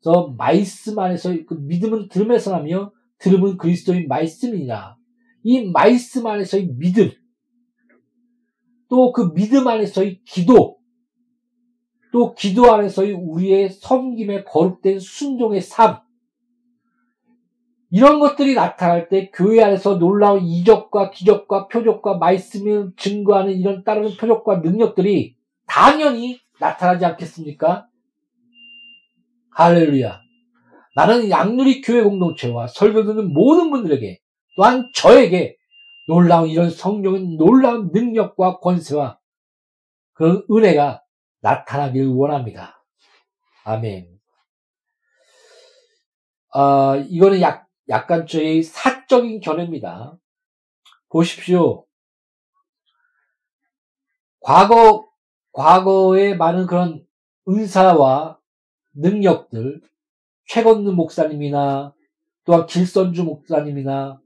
[0.00, 4.96] 그래서 말씀 안에서 그 믿음은 들음에서 나며 들음은 그리스도의 말씀이냐.
[5.44, 7.10] 이 말씀 안에서의 믿음,
[8.88, 10.78] 또 그 믿음 안에서의 기도,
[12.12, 15.98] 또 기도 안에서의 우리의 섬김의 거룩된 순종의 삶,
[17.90, 24.56] 이런 것들이 나타날 때 교회 안에서 놀라운 이적과 기적과 표적과 말씀을 증거하는 이런 따르는 표적과
[24.58, 27.86] 능력들이 당연히 나타나지 않겠습니까?
[29.50, 30.20] 할렐루야.
[30.96, 34.23] 나는 양누리 교회 공동체와 설교 듣는 모든 분들에게
[34.56, 35.56] 또한 저에게
[36.06, 39.18] 놀라운 이런 성령의 놀라운 능력과 권세와
[40.12, 41.02] 그 은혜가
[41.40, 42.84] 나타나길 원합니다.
[43.64, 44.14] 아멘.
[46.52, 50.16] 아, 이거는 약, 약간 저희 사적인 견해입니다.
[51.08, 51.84] 보십시오.
[54.40, 55.08] 과거,
[55.52, 57.06] 과거에 많은 그런
[57.48, 58.38] 은사와
[58.94, 59.80] 능력들,
[60.46, 61.94] 최건느 목사님이나
[62.44, 64.20] 또한 길선주 목사님이나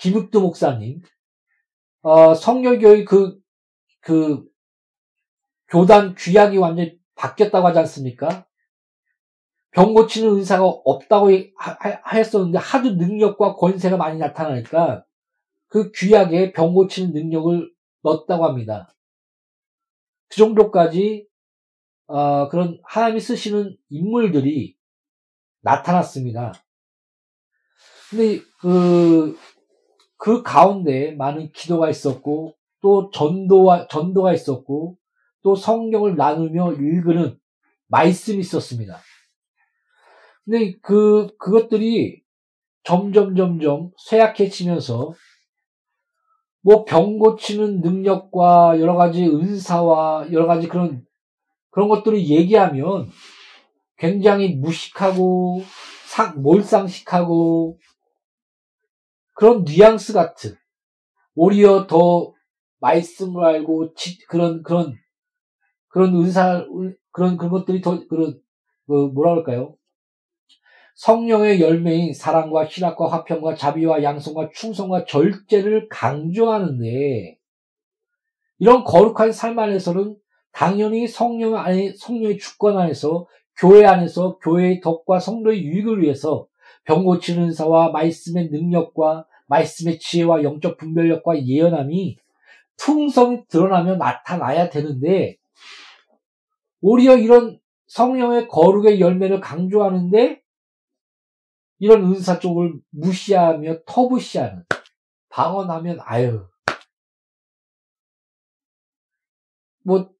[0.00, 1.02] 김육두 목사님,
[2.02, 3.38] 어, 성결교회 그,
[4.00, 4.44] 그,
[5.68, 8.46] 교단 규약이 완전히 바뀌었다고 하지 않습니까?
[9.72, 11.28] 병 고치는 은사가 없다고
[12.12, 15.04] 했었는데 하도 능력과 권세가 많이 나타나니까
[15.68, 17.70] 그 규약에 병 고치는 능력을
[18.02, 18.92] 넣었다고 합니다.
[20.28, 21.28] 그 정도까지
[22.06, 24.76] 어, 그런 하나님이 쓰시는 인물들이
[25.60, 26.52] 나타났습니다.
[28.10, 29.38] 근데 그,
[30.20, 34.98] 그 가운데 많은 기도가 있었고 또 전도와 전도가 있었고
[35.42, 37.38] 또 성경을 나누며 읽는
[37.86, 38.98] 말씀이 있었습니다.
[40.44, 42.20] 근데 그, 그것들이
[42.84, 45.14] 점점, 점점 쇠약해지면서
[46.62, 51.02] 뭐 병 고치는 능력과 여러 가지 은사와 여러 가지 그런,
[51.70, 53.08] 그런 것들을 얘기하면
[53.96, 55.62] 굉장히 무식하고
[56.06, 57.78] 상, 몰상식하고
[59.40, 60.54] 그런 뉘앙스 같은
[61.34, 62.34] 오히려 더
[62.80, 64.94] 말씀을 알고 지, 그런 그런
[65.88, 66.66] 그런 은사
[67.10, 68.38] 그런 그런 것들이 더 그런
[68.86, 69.76] 그 뭐라 그럴까요?
[70.94, 77.38] 성령의 열매인 사랑과 희락과 화평과 자비와 양성과 충성과 절제를 강조하는데
[78.58, 80.16] 이런 거룩한 삶 안에서는
[80.52, 83.26] 당연히 성령 안에 성령의 주권 안에서
[83.56, 86.46] 교회 안에서 교회의 덕과 성도의 유익을 위해서
[86.84, 92.16] 병 고치는 은사와 말씀의 능력과 말씀의 지혜와 영적 분별력과 예언함이
[92.78, 95.36] 풍성히 드러나며 나타나야 되는데
[96.80, 100.40] 오히려 이런 성령의 거룩의 열매를 강조하는데
[101.80, 104.64] 이런 은사 쪽을 무시하며 터부시하는
[105.28, 106.46] 방언하면 아유
[109.82, 110.10] 뭐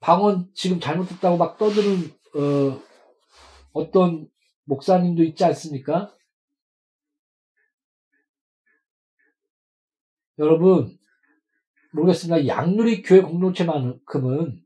[0.00, 2.80] 방언 지금 잘못했다고 막 떠드는 어,
[3.72, 4.28] 어떤
[4.64, 6.14] 목사님도 있지 않습니까?
[10.38, 10.96] 여러분
[11.92, 12.46] 모르겠습니다.
[12.46, 14.62] 양누리 교회 공동체만큼은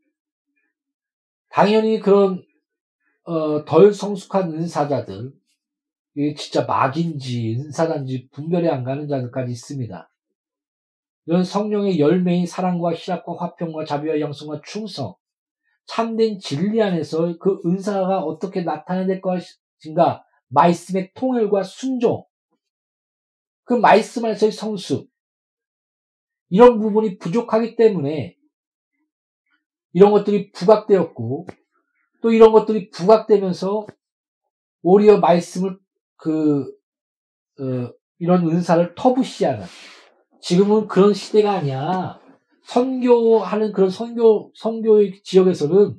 [1.48, 2.44] 당연히 그런
[3.24, 5.32] 어, 덜 성숙한 은사자들
[6.14, 10.10] 이게 진짜 막인지 은사단지 분별이 안 가는 자들까지 있습니다.
[11.24, 15.14] 이런 성령의 열매인 사랑과 희락과 화평과 자비와 양성과 충성,
[15.86, 22.26] 참된 진리 안에서 그 은사가 어떻게 나타나야 될 것인가, 말씀의 통일과 순종,
[23.64, 25.06] 그 말씀 안에서의 성수,
[26.52, 28.36] 이런 부분이 부족하기 때문에
[29.94, 31.46] 이런 것들이 부각되었고,
[32.20, 33.86] 또 이런 것들이 부각되면서
[34.82, 35.78] 오히려 말씀을
[36.16, 36.64] 그,
[37.58, 39.64] 어, 이런 은사를 터부시하는.
[40.42, 42.20] 지금은 그런 시대가 아니야.
[42.64, 45.98] 선교하는 그런 선교, 선교의 지역에서는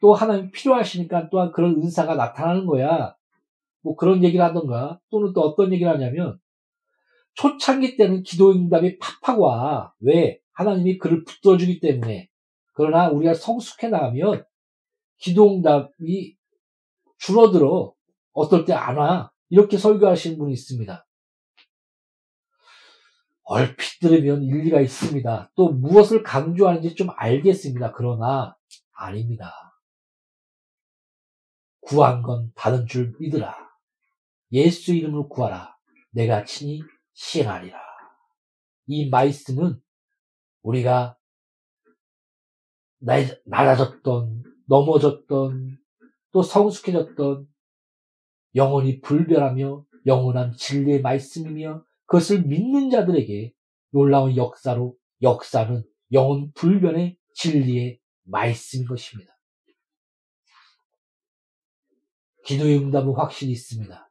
[0.00, 3.16] 또 하나님 필요하시니까 또한 그런 은사가 나타나는 거야.
[3.82, 6.38] 뭐 그런 얘기를 하던가 또는 또 어떤 얘기를 하냐면
[7.34, 9.92] 초창기 때는 기도 응답이 팍팍 와.
[10.00, 10.40] 왜?
[10.52, 12.28] 하나님이 그를 붙들어주기 때문에.
[12.74, 14.44] 그러나 우리가 성숙해 나가면
[15.18, 16.36] 기도 응답이
[17.18, 17.92] 줄어들어.
[18.32, 19.30] 어떨 때 안 와.
[19.48, 21.06] 이렇게 설교하시는 분이 있습니다.
[23.42, 25.50] 얼핏 들으면 일리가 있습니다.
[25.56, 27.92] 또 무엇을 강조하는지 좀 알겠습니다.
[27.92, 28.56] 그러나
[28.92, 29.52] 아닙니다.
[31.80, 33.56] 구한 건 받은 줄 믿으라.
[34.52, 35.76] 예수 이름을 구하라.
[36.10, 36.80] 내가 친히
[37.20, 37.78] 시행하리라.
[38.86, 39.78] 이 말씀은
[40.62, 41.18] 우리가
[43.44, 45.78] 낮아졌던, 넘어졌던,
[46.32, 47.46] 또 성숙해졌던,
[48.54, 53.52] 영원히 불변하며 영원한 진리의 말씀이며 그것을 믿는 자들에게
[53.90, 59.38] 놀라운 역사로 역사는 영원 불변의 진리의 말씀인 것입니다.
[62.44, 64.09] 기도의 응답은 확실히 있습니다.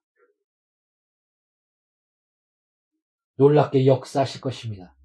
[3.39, 4.95] 놀랍게 역사하실 것입니다.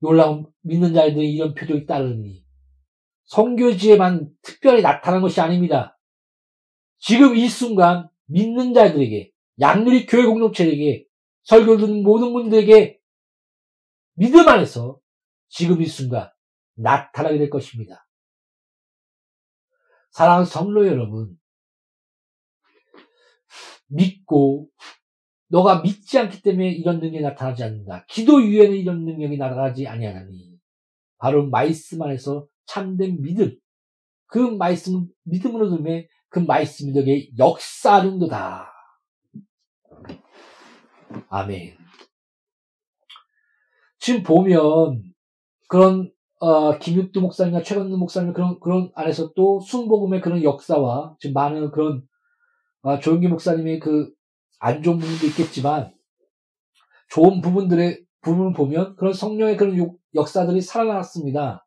[0.00, 2.44] 놀라운 믿는 자들의 이런 표적이 따르니
[3.24, 5.98] 성교지에만 특별히 나타난 것이 아닙니다.
[6.98, 11.06] 지금 이 순간 믿는 자들에게 양누리 교회 공동체에게
[11.44, 13.00] 설교 듣는 모든 분들에게
[14.14, 15.00] 믿음 안에서
[15.48, 16.30] 지금 이 순간
[16.74, 18.06] 나타나게 될 것입니다.
[20.10, 21.34] 사랑하는 성로 여러분,
[23.86, 24.68] 믿고
[25.52, 28.06] 너가 믿지 않기 때문에 이런 능력이 나타나지 않는다.
[28.08, 30.58] 기도 이후에는 이런 능력이 나타나지 아니하나니
[31.18, 33.54] 바로 말씀 안에서 참된 믿음,
[34.26, 38.72] 그 말씀 믿음으로 들면 그 말씀이 너에게 역사하는도다.
[41.28, 41.76] 아멘.
[43.98, 45.02] 지금 보면
[45.68, 51.70] 그런 어, 김육두 목사님과 최건도 목사님 그런 그런 안에서 또 순복음의 그런 역사와 지금 많은
[51.72, 52.02] 그런
[52.80, 54.10] 어, 조영기 목사님의 그
[54.64, 55.92] 안 좋은 부분도 있겠지만
[57.08, 61.66] 좋은 부분들의 부분을 보면 그런 성령의 그런 요, 역사들이 살아났습니다.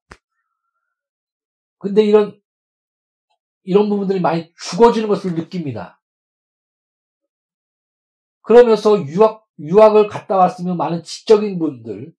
[1.77, 2.39] 근데 이런
[3.63, 6.01] 이런 부분들이 많이 죽어지는 것을 느낍니다.
[8.41, 12.15] 그러면서 유학, 유학을 갔다 왔으면 많은 지적인 분들들이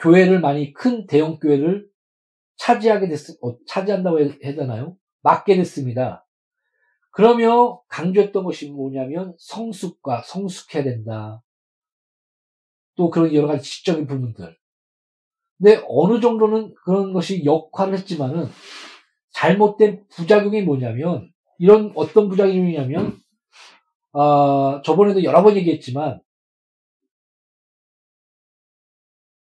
[0.00, 1.88] 교회를 많이 큰 대형 교회를
[2.56, 4.96] 차지하게 됐, 어, 차지한다고 해야 되나요?
[5.22, 6.26] 맡게 됐습니다.
[7.10, 11.42] 그러며 강조했던 것이 뭐냐면 성숙과 성숙해야 된다.
[12.96, 14.56] 또 그런 여러 가지 지적인 부분들.
[15.58, 18.46] 근데 어느 정도는 그런 것이 역할을 했지만은
[19.32, 23.20] 잘못된 부작용이 뭐냐면 이런 어떤 부작용이냐면
[24.12, 26.20] 어, 저번에도 여러 번 얘기했지만,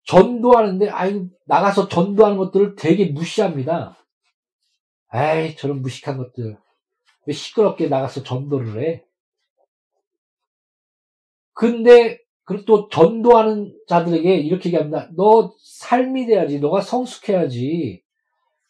[0.04, 3.96] 전도하는데, 아유, 나가서 전도하는 것들을 되게 무시합니다.
[5.14, 6.58] 에이, 저런 무식한 것들.
[7.26, 9.04] 왜 시끄럽게 나가서 전도를 해?
[11.54, 15.08] 근데, 그리고 또 전도하는 자들에게 이렇게 얘기합니다.
[15.16, 16.58] 너 삶이 돼야지.
[16.60, 18.02] 너가 성숙해야지.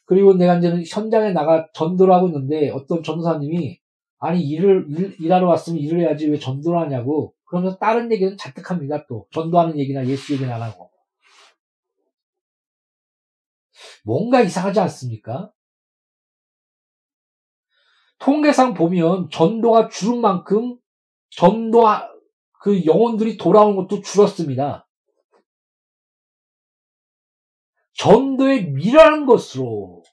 [0.05, 3.81] 그리고 내가 이제는 현장에 나가 전도를 하고 있는데 어떤 전도사님이
[4.19, 9.05] 아니 일을 일, 일하러 왔으면 일을 해야지 왜 전도를 하냐고 그러면서 다른 얘기는 잔뜩 합니다
[9.09, 10.91] 또 전도하는 얘기나 예수 얘기는 안 하고
[14.05, 15.51] 뭔가 이상하지 않습니까?
[18.23, 20.79] 통계상 보면 전도가 줄은 만큼
[21.31, 21.83] 전도
[22.61, 24.89] 그 영혼들이 돌아오는 것도 줄었습니다.
[27.95, 30.05] 전도에 미라는 것으로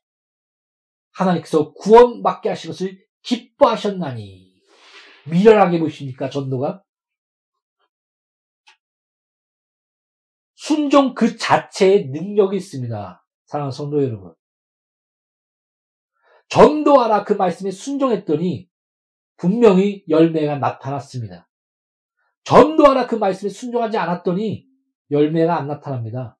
[1.11, 4.59] 하나님께서 구원받게 하신 것을 기뻐하셨나니
[5.29, 6.83] 미련하게 보십니까 전도가?
[10.55, 13.23] 순종 그 자체에 능력이 있습니다.
[13.45, 14.33] 사랑하는 성도 여러분.
[16.49, 18.69] 전도하라 그 말씀에 순종했더니
[19.37, 21.47] 분명히 열매가 나타났습니다.
[22.43, 24.67] 전도하라 그 말씀에 순종하지 않았더니
[25.11, 26.37] 열매가 안 나타납니다.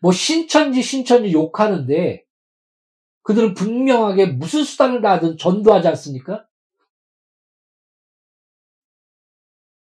[0.00, 2.24] 뭐 신천지 신천지 욕하는데
[3.22, 6.46] 그들은 분명하게 무슨 수단을 다하든 전도하지 않습니까?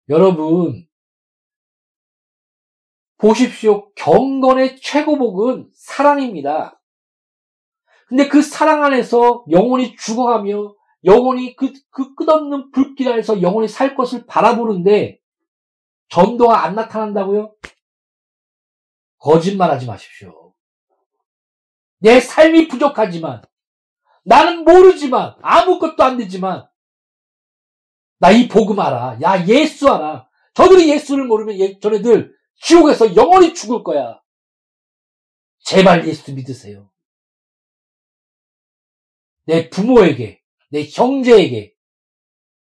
[0.10, 0.88] 여러분,
[3.18, 3.94] 보십시오.
[3.96, 6.82] 경건의 최고복은 사랑입니다.
[8.08, 14.26] 근데 그 사랑 안에서 영혼이 죽어가며 영혼이 그, 그 끝없는 불길 안에서 영혼이 살 것을
[14.26, 15.20] 바라보는데
[16.10, 17.54] 전도가 안 나타난다고요?
[19.18, 20.54] 거짓말 하지 마십시오.
[22.00, 23.42] 내 삶이 부족하지만,
[24.24, 26.68] 나는 모르지만, 아무것도 안 되지만,
[28.20, 29.20] 나 이 복음 알아.
[29.22, 30.28] 야, 예수 알아.
[30.54, 34.20] 저들이 예수를 모르면 예, 저네들 지옥에서 영원히 죽을 거야.
[35.60, 36.90] 제발 예수 믿으세요.
[39.48, 41.74] 내 부모에게, 내 형제에게,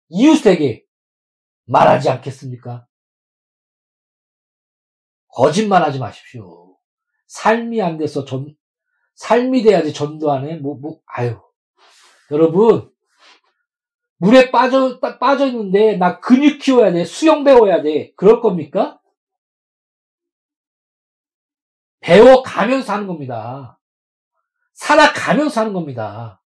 [0.08, 0.86] 이웃에게
[1.64, 2.86] 말하지 않겠습니까?
[5.28, 6.78] 거짓말 하지 마십시오.
[7.26, 8.56] 삶이 안 돼서 전,
[9.16, 10.58] 삶이 돼야지 전도하네?
[10.58, 11.40] 뭐, 뭐, 아유.
[12.30, 12.92] 여러분,
[14.18, 17.04] 물에 빠져, 빠져 있는데, 나 근육 키워야 돼.
[17.04, 18.12] 수영 배워야 돼.
[18.14, 19.00] 그럴 겁니까?
[21.98, 23.80] 배워가면서 하는 겁니다.
[24.72, 26.40] 살아가면서 하는 겁니다.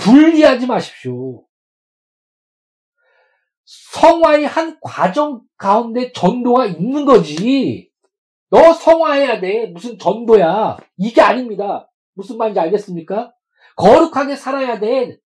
[0.00, 1.44] 분리하지 마십시오.
[3.64, 7.90] 성화의 한 과정 가운데 전도가 있는 거지.
[8.48, 9.66] 너 성화해야 돼.
[9.66, 10.78] 무슨 전도야.
[10.96, 11.88] 이게 아닙니다.
[12.14, 13.32] 무슨 말인지 알겠습니까?
[13.76, 15.18] 거룩하게 살아야 돼.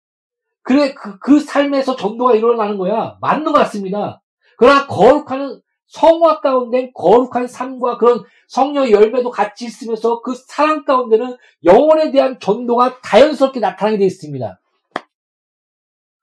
[0.62, 3.16] 그래, 그, 그 삶에서 전도가 일어나는 거야.
[3.20, 4.23] 맞는 것 같습니다.
[4.57, 12.11] 그러나 거룩한 성화 가운데 거룩한 삶과 그런 성령의 열매도 같이 있으면서 그 사랑 가운데는 영혼에
[12.11, 14.59] 대한 전도가 자연스럽게 나타나게 되어 있습니다.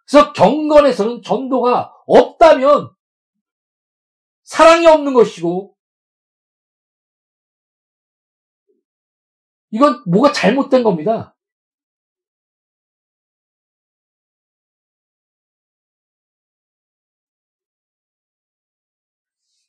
[0.10, 2.96] 그래서 경건에서는 전도가 없다면
[4.44, 5.78] 사랑이 없는 것이고
[9.70, 11.36] 이건 뭐가 잘못된 겁니다.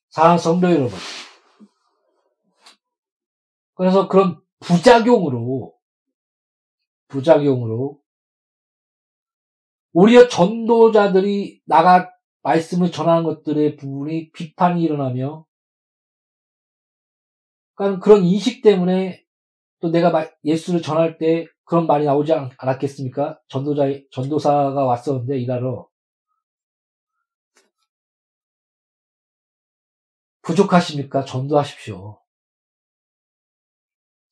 [0.09, 0.99] 사랑 성도 여러분.
[3.75, 5.79] 그래서 그런 부작용으로,
[7.09, 8.01] 부작용으로,
[9.93, 12.11] 오히려 전도자들이 나가
[12.43, 15.47] 말씀을 전하는 것들의 부분이 비판이 일어나며,
[17.75, 19.25] 그러니까 그런 인식 때문에
[19.81, 23.41] 또 내가 예수를 전할 때 그런 말이 나오지 않았겠습니까?
[23.49, 25.89] 전도자, 전도사가 왔었는데 일하러.
[30.43, 31.25] 부족하십니까?
[31.25, 32.21] 전도하십시오.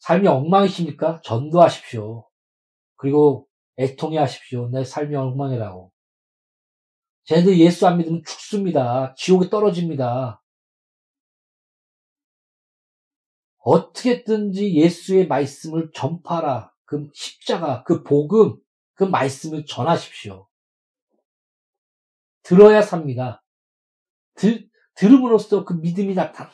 [0.00, 1.20] 삶이 엉망이십니까?
[1.22, 2.28] 전도하십시오.
[2.96, 3.47] 그리고
[3.78, 4.68] 애통해 하십시오.
[4.70, 5.92] 내 삶이 엉망이라고.
[7.24, 9.14] 쟤들 예수 안 믿으면 죽습니다.
[9.16, 10.42] 지옥에 떨어집니다.
[13.58, 16.72] 어떻게든지 예수의 말씀을 전파라.
[16.84, 18.56] 그 십자가, 그 복음,
[18.94, 20.48] 그 말씀을 전하십시오.
[22.42, 23.44] 들어야 삽니다.
[24.34, 26.50] 들, 들음으로써 그 믿음이 나타나.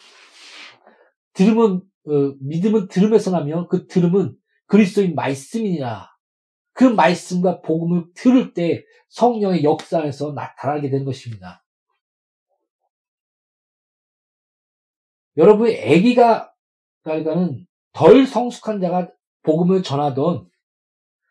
[1.35, 6.14] 들음은 어, 믿음은 들음에서 나며 그 들음은 그리스도인 말씀이니라.
[6.75, 11.64] 그 말씀과 복음을 들을 때 성령의 역사 안에서 나타나게 되는 것입니다.
[15.37, 16.53] 여러분의 아기가
[17.03, 19.11] 그러니까는 덜 성숙한 자가
[19.43, 20.49] 복음을 전하던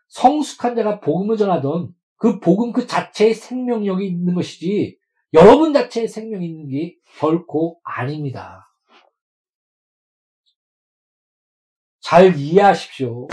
[0.08, 4.98] 성숙한 자가 복음을 전하던 그 복음 그 자체의 생명력이 있는 것이지
[5.34, 8.70] 여러분 자체의 생명이 있는 게 결코 아닙니다.
[12.00, 13.28] 잘 이해하십시오.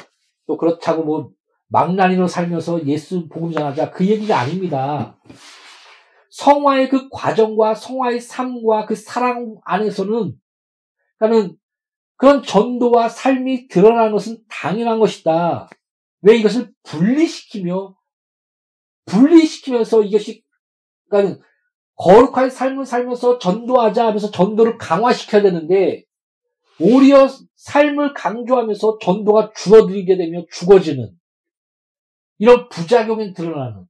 [0.46, 1.32] 또 그렇다고 뭐
[1.70, 5.18] 망나니로 살면서 예수 복음 전하자 그 얘기가 아닙니다.
[6.30, 10.34] 성화의 그 과정과 성화의 삶과 그 사랑 안에서는
[11.18, 11.56] 그러니까는
[12.16, 15.68] 그런 전도와 삶이 드러나는 것은 당연한 것이다.
[16.22, 17.96] 왜 이것을 분리시키며
[19.06, 20.42] 분리시키면서 이것이
[21.08, 21.40] 그러니까
[21.96, 26.04] 거룩한 삶을 살면서 전도하자 하면서 전도를 강화시켜야 되는데
[26.80, 31.19] 오히려 삶을 강조하면서 전도가 줄어들게 되며 죽어지는
[32.40, 33.86] 이런 부작용이 드러나는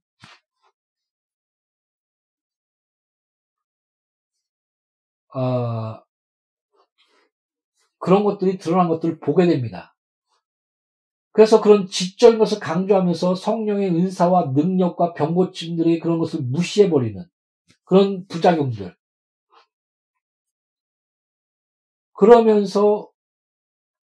[5.33, 6.03] 어,
[7.97, 9.95] 그런 것들이 드러난 것들을 보게 됩니다.
[11.31, 17.25] 그래서 그런 지적인 것을 강조하면서 성령의 은사와 능력과 병고침들의 그런 것을 무시해버리는
[17.85, 18.93] 그런 부작용들.
[22.11, 23.09] 그러면서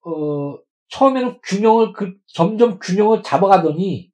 [0.00, 4.10] 어, 처음에는 균형을 그, 점점 균형을 잡아가더니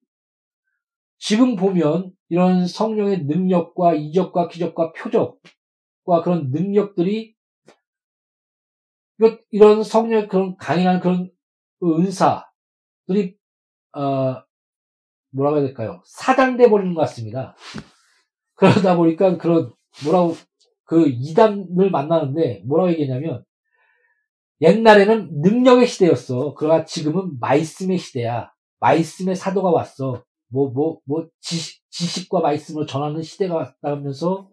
[1.19, 7.35] 지금 보면 이런 성령의 능력과 이적과 기적과 표적과 그런 능력들이
[9.51, 11.31] 이런 성령의 그런 강인한 그런
[11.83, 13.37] 은사들이
[13.93, 14.43] 어,
[15.31, 16.03] 뭐라고 해야 될까요?
[16.05, 17.57] 사장돼 버리는 것 같습니다.
[18.55, 19.73] 그러다 보니까 그런
[20.05, 20.35] 뭐라고
[20.85, 23.45] 그 이단을 만나는데 뭐라고 얘기했냐면
[24.61, 26.55] 옛날에는 능력의 시대였어.
[26.55, 28.53] 그러나 지금은 말씀의 시대야.
[28.81, 30.25] 말씀의 사도가 왔어.
[30.55, 34.49] 뭐, 뭐, 뭐, 지식, 지식과 말씀을 전하는 시대가 왔다면서,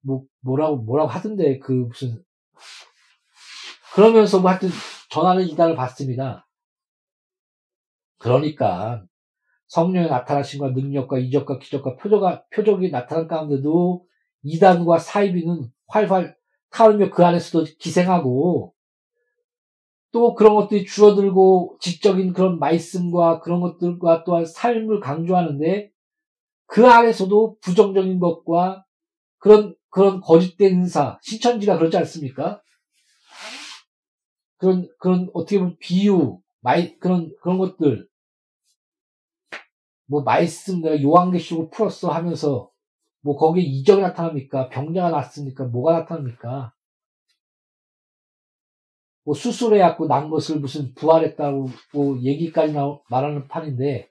[0.00, 2.24] 뭐, 뭐라고, 뭐라고 하던데, 그, 무슨,
[3.94, 4.70] 그러면서 뭐 하여튼
[5.10, 6.48] 전하는 이단을 봤습니다.
[8.16, 9.04] 그러니까,
[9.66, 14.06] 성령의 나타나신과 능력과 이적과 기적과 표적가, 표적이 나타난 가운데도
[14.42, 16.34] 이단과 사이비는 활활
[16.70, 18.72] 타오르며 그 안에서도 기생하고
[20.16, 25.90] 또 그런 것들이 줄어들고 지적인 그런 말씀과 그런 것들과 또한 삶을 강조하는데
[26.64, 28.86] 그 안에서도 부정적인 것과
[29.36, 32.62] 그런 그런 거짓된 인사 신천지가 그렇지 않습니까?
[34.56, 38.08] 그런 그런 어떻게 보면 비유 마이 그런 그런 것들
[40.06, 42.70] 뭐 말씀 내가 요한계시록 풀었어 하면서
[43.20, 44.70] 뭐 거기에 이적이 나타납니까?
[44.70, 45.64] 병자가 났습니까?
[45.64, 46.72] 뭐가 나타납니까?
[49.26, 54.08] 뭐 수술해갖고 난 것을 무슨 부활했다고 뭐 얘기까지 나, 말하는 판인데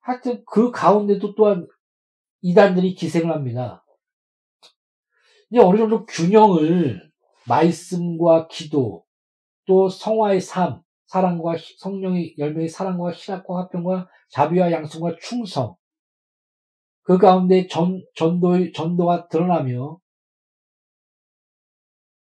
[0.00, 1.66] 하여튼 그 가운데도 또한
[2.42, 3.82] 이단들이 기생을 합니다.
[5.50, 7.10] 이제 어느 정도 균형을
[7.48, 9.06] 말씀과 기도
[9.64, 15.76] 또 성화의 삶 사랑과 성령의 열매의 사랑과 희락과 화평과 자비와 양성과 충성
[17.02, 19.98] 그 가운데 전 전도 전도가 드러나며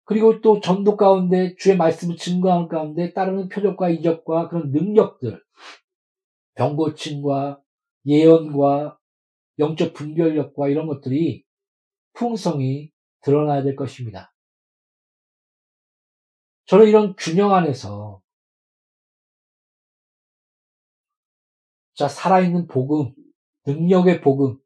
[0.05, 5.43] 그리고 또 전도 가운데 주의 말씀을 증거하는 가운데 따르는 표적과 이적과 그런 능력들
[6.55, 7.61] 병 고침과
[8.07, 8.99] 예언과
[9.59, 11.45] 영적 분별력과 이런 것들이
[12.13, 12.93] 풍성이
[13.23, 14.35] 드러나야 될 것입니다.
[16.67, 18.23] 저는 이런 균형 안에서
[21.95, 23.15] 자, 살아있는 복음,
[23.67, 24.59] 능력의 복음,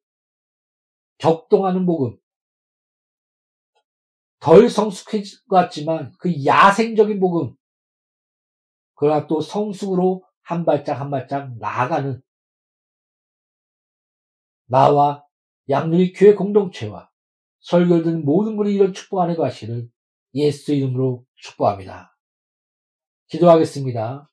[1.19, 2.19] 격동하는 복음,
[4.41, 4.69] 덜
[5.49, 7.55] 같지만 그 야생적인 복음,
[8.95, 12.21] 그러나 또 성숙으로 한 발짝 한 발짝 나아가는
[14.67, 15.25] 나와
[15.69, 17.11] 양누리 교회 공동체와
[17.61, 19.89] 설교를 모든 분이 이런 축복 안에 가시를
[20.35, 22.17] 예수 이름으로 축복합니다.
[23.29, 24.31] 기도하겠습니다.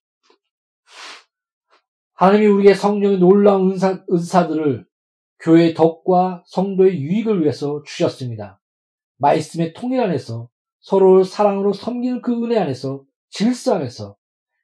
[2.13, 4.87] 하나님이 우리에게 성령의 놀라운 은사, 은사들을
[5.39, 8.61] 교회의 덕과 성도의 유익을 위해서 주셨습니다.
[9.17, 10.49] 말씀의 통일 안에서
[10.79, 14.15] 서로를 사랑으로 섬기는 그 은혜 안에서 질서 안에서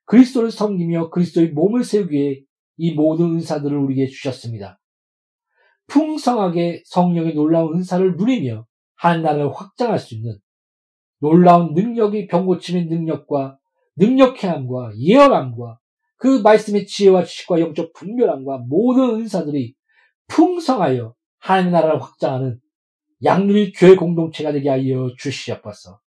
[0.05, 2.41] 그리스도를 섬기며 그리스도의 몸을 세우기 위해
[2.77, 4.79] 이 모든 은사들을 우리에게 주셨습니다.
[5.87, 10.37] 풍성하게 성령의 놀라운 은사를 누리며 한 나라를 확장할 수 있는
[11.19, 13.57] 놀라운 능력이 병고침의 능력과
[13.97, 15.79] 능력해함과 예언함과
[16.17, 19.73] 그 말씀의 지혜와 지식과 영적 분별함과 모든 은사들이
[20.27, 22.59] 풍성하여 하나님 나라를 확장하는
[23.23, 25.99] 양률 교회 공동체가 되게 하여 주시옵소서.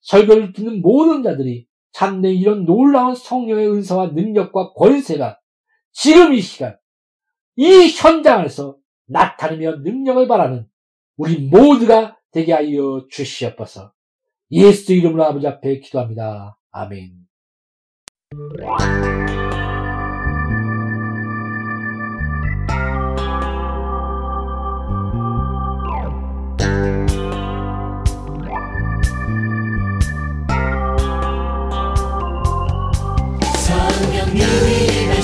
[0.00, 5.38] 설교를 듣는 모든 자들이 참된 이런 놀라운 성령의 은사와 능력과 권세가
[5.92, 6.76] 지금 이 시간,
[7.56, 10.66] 이 현장에서 나타내며 능력을 바라는
[11.16, 13.92] 우리 모두가 되게 하여 주시옵소서.
[14.52, 16.58] 예수 이름으로 아버지 앞에 기도합니다.
[16.70, 17.12] 아멘.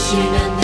[0.09, 0.58] 신한